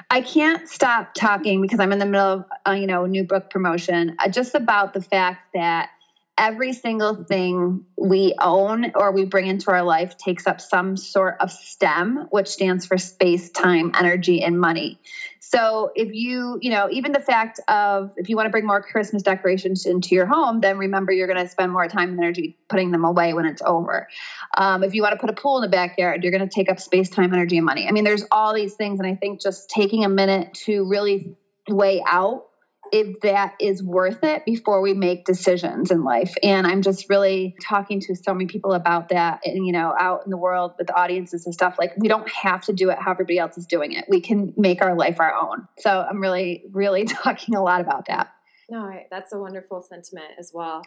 I 0.09 0.21
can't 0.21 0.67
stop 0.67 1.13
talking 1.13 1.61
because 1.61 1.79
I'm 1.79 1.91
in 1.91 1.99
the 1.99 2.05
middle 2.05 2.27
of, 2.27 2.45
uh, 2.67 2.71
you 2.71 2.87
know, 2.87 3.05
new 3.05 3.23
book 3.23 3.49
promotion. 3.49 4.15
Uh, 4.19 4.27
just 4.27 4.53
about 4.53 4.93
the 4.93 5.01
fact 5.01 5.53
that 5.53 5.89
every 6.37 6.73
single 6.73 7.23
thing 7.23 7.85
we 7.97 8.35
own 8.41 8.91
or 8.95 9.11
we 9.11 9.23
bring 9.23 9.47
into 9.47 9.71
our 9.71 9.83
life 9.83 10.17
takes 10.17 10.45
up 10.45 10.59
some 10.59 10.97
sort 10.97 11.37
of 11.39 11.49
STEM, 11.49 12.27
which 12.29 12.47
stands 12.47 12.85
for 12.85 12.97
space, 12.97 13.49
time, 13.51 13.91
energy, 13.97 14.43
and 14.43 14.59
money. 14.59 14.99
So 15.39 15.91
if 15.95 16.13
you, 16.13 16.57
you 16.61 16.71
know, 16.71 16.89
even 16.91 17.13
the 17.13 17.21
fact 17.21 17.61
of 17.67 18.11
if 18.17 18.27
you 18.29 18.35
want 18.35 18.47
to 18.47 18.49
bring 18.49 18.65
more 18.65 18.81
Christmas 18.81 19.23
decorations 19.23 19.85
into 19.85 20.13
your 20.13 20.25
home, 20.25 20.59
then 20.59 20.77
remember 20.77 21.13
you're 21.13 21.27
going 21.27 21.39
to 21.39 21.47
spend 21.47 21.71
more 21.71 21.87
time 21.87 22.09
and 22.09 22.19
energy 22.19 22.57
putting 22.67 22.91
them 22.91 23.05
away 23.05 23.33
when 23.33 23.45
it's 23.45 23.61
over. 23.61 24.09
Um, 24.57 24.83
if 24.83 24.93
you 24.93 25.01
want 25.01 25.13
to 25.13 25.19
put 25.19 25.29
a 25.29 25.33
pool 25.33 25.57
in 25.57 25.61
the 25.61 25.69
backyard, 25.69 26.23
you're 26.23 26.31
going 26.31 26.47
to 26.47 26.53
take 26.53 26.69
up 26.69 26.79
space, 26.79 27.09
time, 27.09 27.31
energy, 27.31 27.57
and 27.57 27.65
money. 27.65 27.87
I 27.87 27.91
mean, 27.91 28.03
there's 28.03 28.25
all 28.31 28.53
these 28.53 28.73
things. 28.73 28.99
And 28.99 29.07
I 29.07 29.15
think 29.15 29.39
just 29.39 29.69
taking 29.69 30.03
a 30.03 30.09
minute 30.09 30.53
to 30.65 30.83
really 30.89 31.37
weigh 31.69 32.03
out 32.05 32.47
if 32.91 33.19
that 33.21 33.53
is 33.59 33.83
worth 33.83 34.23
it 34.23 34.45
before 34.45 34.81
we 34.81 34.93
make 34.93 35.25
decisions 35.25 35.91
in 35.91 36.03
life. 36.03 36.35
And 36.43 36.65
I'm 36.67 36.81
just 36.81 37.09
really 37.09 37.55
talking 37.61 37.99
to 38.01 38.15
so 38.15 38.33
many 38.33 38.47
people 38.47 38.73
about 38.73 39.09
that 39.09 39.41
and, 39.45 39.65
you 39.65 39.71
know, 39.71 39.93
out 39.97 40.21
in 40.25 40.31
the 40.31 40.37
world 40.37 40.73
with 40.77 40.89
audiences 40.91 41.45
and 41.45 41.53
stuff. 41.53 41.75
Like, 41.79 41.93
we 41.97 42.07
don't 42.07 42.29
have 42.29 42.61
to 42.65 42.73
do 42.73 42.89
it 42.89 42.97
how 42.99 43.11
everybody 43.11 43.39
else 43.39 43.57
is 43.57 43.65
doing 43.65 43.93
it. 43.93 44.05
We 44.09 44.21
can 44.21 44.53
make 44.57 44.81
our 44.81 44.95
life 44.95 45.19
our 45.19 45.33
own. 45.33 45.67
So 45.79 45.89
I'm 45.89 46.19
really, 46.19 46.63
really 46.71 47.03
talking 47.05 47.55
a 47.55 47.63
lot 47.63 47.81
about 47.81 48.07
that. 48.07 48.31
No, 48.69 48.91
that's 49.11 49.31
a 49.31 49.37
wonderful 49.37 49.81
sentiment 49.81 50.31
as 50.39 50.51
well. 50.53 50.81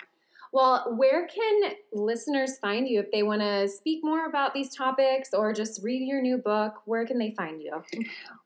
Well, 0.52 0.94
where 0.96 1.26
can 1.26 1.72
listeners 1.92 2.58
find 2.58 2.88
you 2.88 3.00
if 3.00 3.10
they 3.12 3.22
want 3.22 3.42
to 3.42 3.68
speak 3.68 4.00
more 4.02 4.26
about 4.26 4.54
these 4.54 4.74
topics 4.74 5.34
or 5.34 5.52
just 5.52 5.82
read 5.82 6.06
your 6.06 6.22
new 6.22 6.38
book? 6.38 6.74
Where 6.86 7.06
can 7.06 7.18
they 7.18 7.32
find 7.36 7.62
you? 7.62 7.82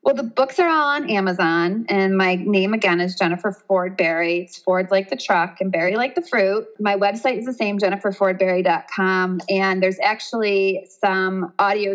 Well, 0.02 0.14
the 0.14 0.24
books 0.24 0.58
are 0.58 0.68
all 0.68 0.88
on 0.88 1.08
Amazon, 1.08 1.86
and 1.88 2.16
my 2.16 2.34
name 2.34 2.74
again 2.74 3.00
is 3.00 3.14
Jennifer 3.14 3.52
Ford 3.52 3.96
Berry. 3.96 4.40
It's 4.40 4.58
Ford 4.58 4.90
like 4.90 5.10
the 5.10 5.16
truck 5.16 5.60
and 5.60 5.70
Berry 5.70 5.94
like 5.94 6.16
the 6.16 6.22
fruit. 6.22 6.66
My 6.80 6.96
website 6.96 7.38
is 7.38 7.46
the 7.46 7.52
same, 7.52 7.78
jenniferfordberry.com, 7.78 9.40
and 9.48 9.82
there's 9.82 10.00
actually 10.02 10.88
some 10.88 11.52
audio 11.58 11.94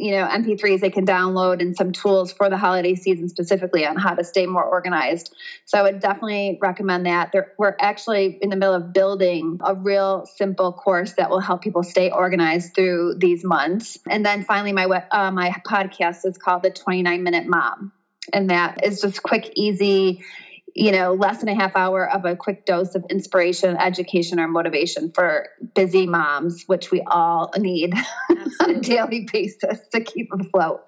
you 0.00 0.12
know 0.12 0.26
mp3s 0.26 0.80
they 0.80 0.90
can 0.90 1.04
download 1.04 1.60
and 1.60 1.76
some 1.76 1.92
tools 1.92 2.32
for 2.32 2.48
the 2.48 2.56
holiday 2.56 2.94
season 2.94 3.28
specifically 3.28 3.86
on 3.86 3.96
how 3.96 4.14
to 4.14 4.24
stay 4.24 4.46
more 4.46 4.64
organized. 4.64 5.34
So 5.64 5.78
i 5.78 5.82
would 5.82 6.00
definitely 6.00 6.58
recommend 6.60 7.06
that. 7.06 7.32
There, 7.32 7.52
we're 7.58 7.76
actually 7.80 8.38
in 8.40 8.50
the 8.50 8.56
middle 8.56 8.74
of 8.74 8.92
building 8.92 9.60
a 9.64 9.74
real 9.74 10.26
simple 10.26 10.72
course 10.72 11.14
that 11.14 11.30
will 11.30 11.40
help 11.40 11.62
people 11.62 11.82
stay 11.82 12.10
organized 12.10 12.74
through 12.74 13.16
these 13.18 13.44
months. 13.44 13.98
And 14.08 14.24
then 14.24 14.44
finally 14.44 14.72
my 14.72 14.84
uh, 14.84 15.30
my 15.30 15.50
podcast 15.66 16.24
is 16.24 16.38
called 16.38 16.62
the 16.62 16.70
29 16.70 17.22
minute 17.22 17.46
mom. 17.46 17.92
And 18.32 18.50
that 18.50 18.84
is 18.84 19.00
just 19.00 19.22
quick 19.22 19.52
easy 19.54 20.22
you 20.74 20.92
know, 20.92 21.14
less 21.14 21.38
than 21.40 21.48
a 21.48 21.54
half 21.54 21.74
hour 21.76 22.08
of 22.08 22.24
a 22.24 22.36
quick 22.36 22.66
dose 22.66 22.94
of 22.94 23.04
inspiration, 23.10 23.76
education, 23.76 24.38
or 24.38 24.48
motivation 24.48 25.10
for 25.12 25.48
busy 25.74 26.06
moms, 26.06 26.64
which 26.66 26.90
we 26.90 27.02
all 27.06 27.52
need 27.58 27.94
on 28.60 28.70
a 28.70 28.80
daily 28.80 29.28
basis 29.32 29.80
to 29.92 30.00
keep 30.00 30.28
afloat. 30.32 30.82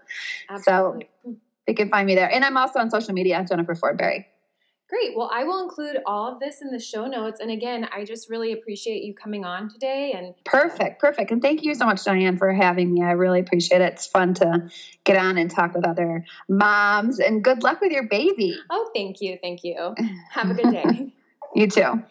Absolutely. 0.49 1.09
So 1.25 1.37
you 1.69 1.75
can 1.75 1.89
find 1.89 2.07
me 2.07 2.15
there. 2.15 2.31
And 2.31 2.45
I'm 2.45 2.57
also 2.57 2.79
on 2.79 2.91
social 2.91 3.15
media, 3.15 3.45
Jennifer 3.49 3.75
Fordberry. 3.75 4.27
Great. 4.93 5.17
Well, 5.17 5.31
I 5.33 5.45
will 5.45 5.63
include 5.63 6.01
all 6.05 6.31
of 6.31 6.39
this 6.39 6.61
in 6.61 6.71
the 6.71 6.79
show 6.79 7.07
notes. 7.07 7.41
And 7.41 7.51
again, 7.51 7.89
I 7.91 8.05
just 8.05 8.29
really 8.29 8.53
appreciate 8.53 9.03
you 9.05 9.15
coming 9.15 9.43
on 9.43 9.71
today. 9.71 10.13
And 10.15 10.27
um, 10.27 10.35
perfect, 10.45 11.01
perfect. 11.01 11.31
And 11.31 11.41
thank 11.41 11.65
you 11.65 11.75
so 11.75 11.87
much, 11.87 12.05
Diane, 12.05 12.37
for 12.37 12.53
having 12.53 12.93
me. 12.93 13.03
I 13.03 13.13
really 13.13 13.41
appreciate 13.41 13.81
it. 13.81 13.95
It's 13.95 14.07
fun 14.07 14.35
to 14.35 14.69
get 15.05 15.17
on 15.17 15.39
and 15.39 15.51
talk 15.51 15.75
with 15.75 15.87
other 15.87 16.27
moms. 16.47 17.21
And 17.21 17.43
good 17.43 17.63
luck 17.63 17.81
with 17.81 17.91
your 17.91 18.07
baby. 18.07 18.55
Oh, 18.69 18.91
thank 18.95 19.23
you. 19.23 19.39
Thank 19.41 19.65
you. 19.65 19.95
Have 20.31 20.51
a 20.51 20.55
good 20.55 20.71
day. 20.71 21.15
you 21.55 21.69
too. 21.69 22.03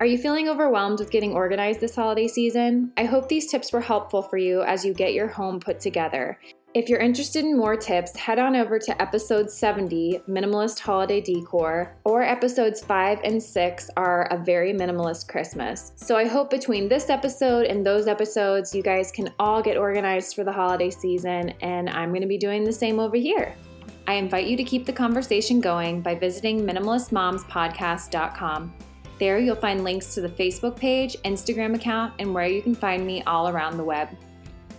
Are 0.00 0.06
you 0.06 0.18
feeling 0.18 0.48
overwhelmed 0.48 0.98
with 0.98 1.12
getting 1.12 1.34
organized 1.34 1.78
this 1.78 1.94
holiday 1.94 2.26
season? 2.26 2.90
I 2.96 3.04
hope 3.04 3.28
these 3.28 3.48
tips 3.48 3.72
were 3.72 3.82
helpful 3.82 4.22
for 4.22 4.36
you 4.36 4.62
as 4.62 4.84
you 4.84 4.94
get 4.94 5.12
your 5.12 5.28
home 5.28 5.60
put 5.60 5.78
together. 5.78 6.40
If 6.72 6.88
you're 6.88 7.00
interested 7.00 7.44
in 7.44 7.58
more 7.58 7.74
tips, 7.74 8.16
head 8.16 8.38
on 8.38 8.54
over 8.54 8.78
to 8.78 9.02
episode 9.02 9.50
70, 9.50 10.22
Minimalist 10.28 10.78
Holiday 10.78 11.20
Decor, 11.20 11.96
or 12.04 12.22
episodes 12.22 12.80
5 12.80 13.22
and 13.24 13.42
6 13.42 13.90
are 13.96 14.28
A 14.30 14.38
Very 14.38 14.72
Minimalist 14.72 15.26
Christmas. 15.26 15.90
So 15.96 16.16
I 16.16 16.28
hope 16.28 16.48
between 16.48 16.88
this 16.88 17.10
episode 17.10 17.66
and 17.66 17.84
those 17.84 18.06
episodes, 18.06 18.72
you 18.72 18.84
guys 18.84 19.10
can 19.10 19.34
all 19.40 19.60
get 19.60 19.76
organized 19.76 20.36
for 20.36 20.44
the 20.44 20.52
holiday 20.52 20.90
season, 20.90 21.48
and 21.60 21.90
I'm 21.90 22.10
going 22.10 22.20
to 22.20 22.28
be 22.28 22.38
doing 22.38 22.62
the 22.62 22.72
same 22.72 23.00
over 23.00 23.16
here. 23.16 23.52
I 24.06 24.14
invite 24.14 24.46
you 24.46 24.56
to 24.56 24.62
keep 24.62 24.86
the 24.86 24.92
conversation 24.92 25.60
going 25.60 26.02
by 26.02 26.14
visiting 26.14 26.60
minimalistmomspodcast.com. 26.60 28.74
There 29.18 29.40
you'll 29.40 29.56
find 29.56 29.82
links 29.82 30.14
to 30.14 30.20
the 30.20 30.28
Facebook 30.28 30.76
page, 30.76 31.16
Instagram 31.24 31.74
account, 31.74 32.14
and 32.20 32.32
where 32.32 32.46
you 32.46 32.62
can 32.62 32.76
find 32.76 33.04
me 33.04 33.24
all 33.24 33.48
around 33.48 33.76
the 33.76 33.82
web. 33.82 34.08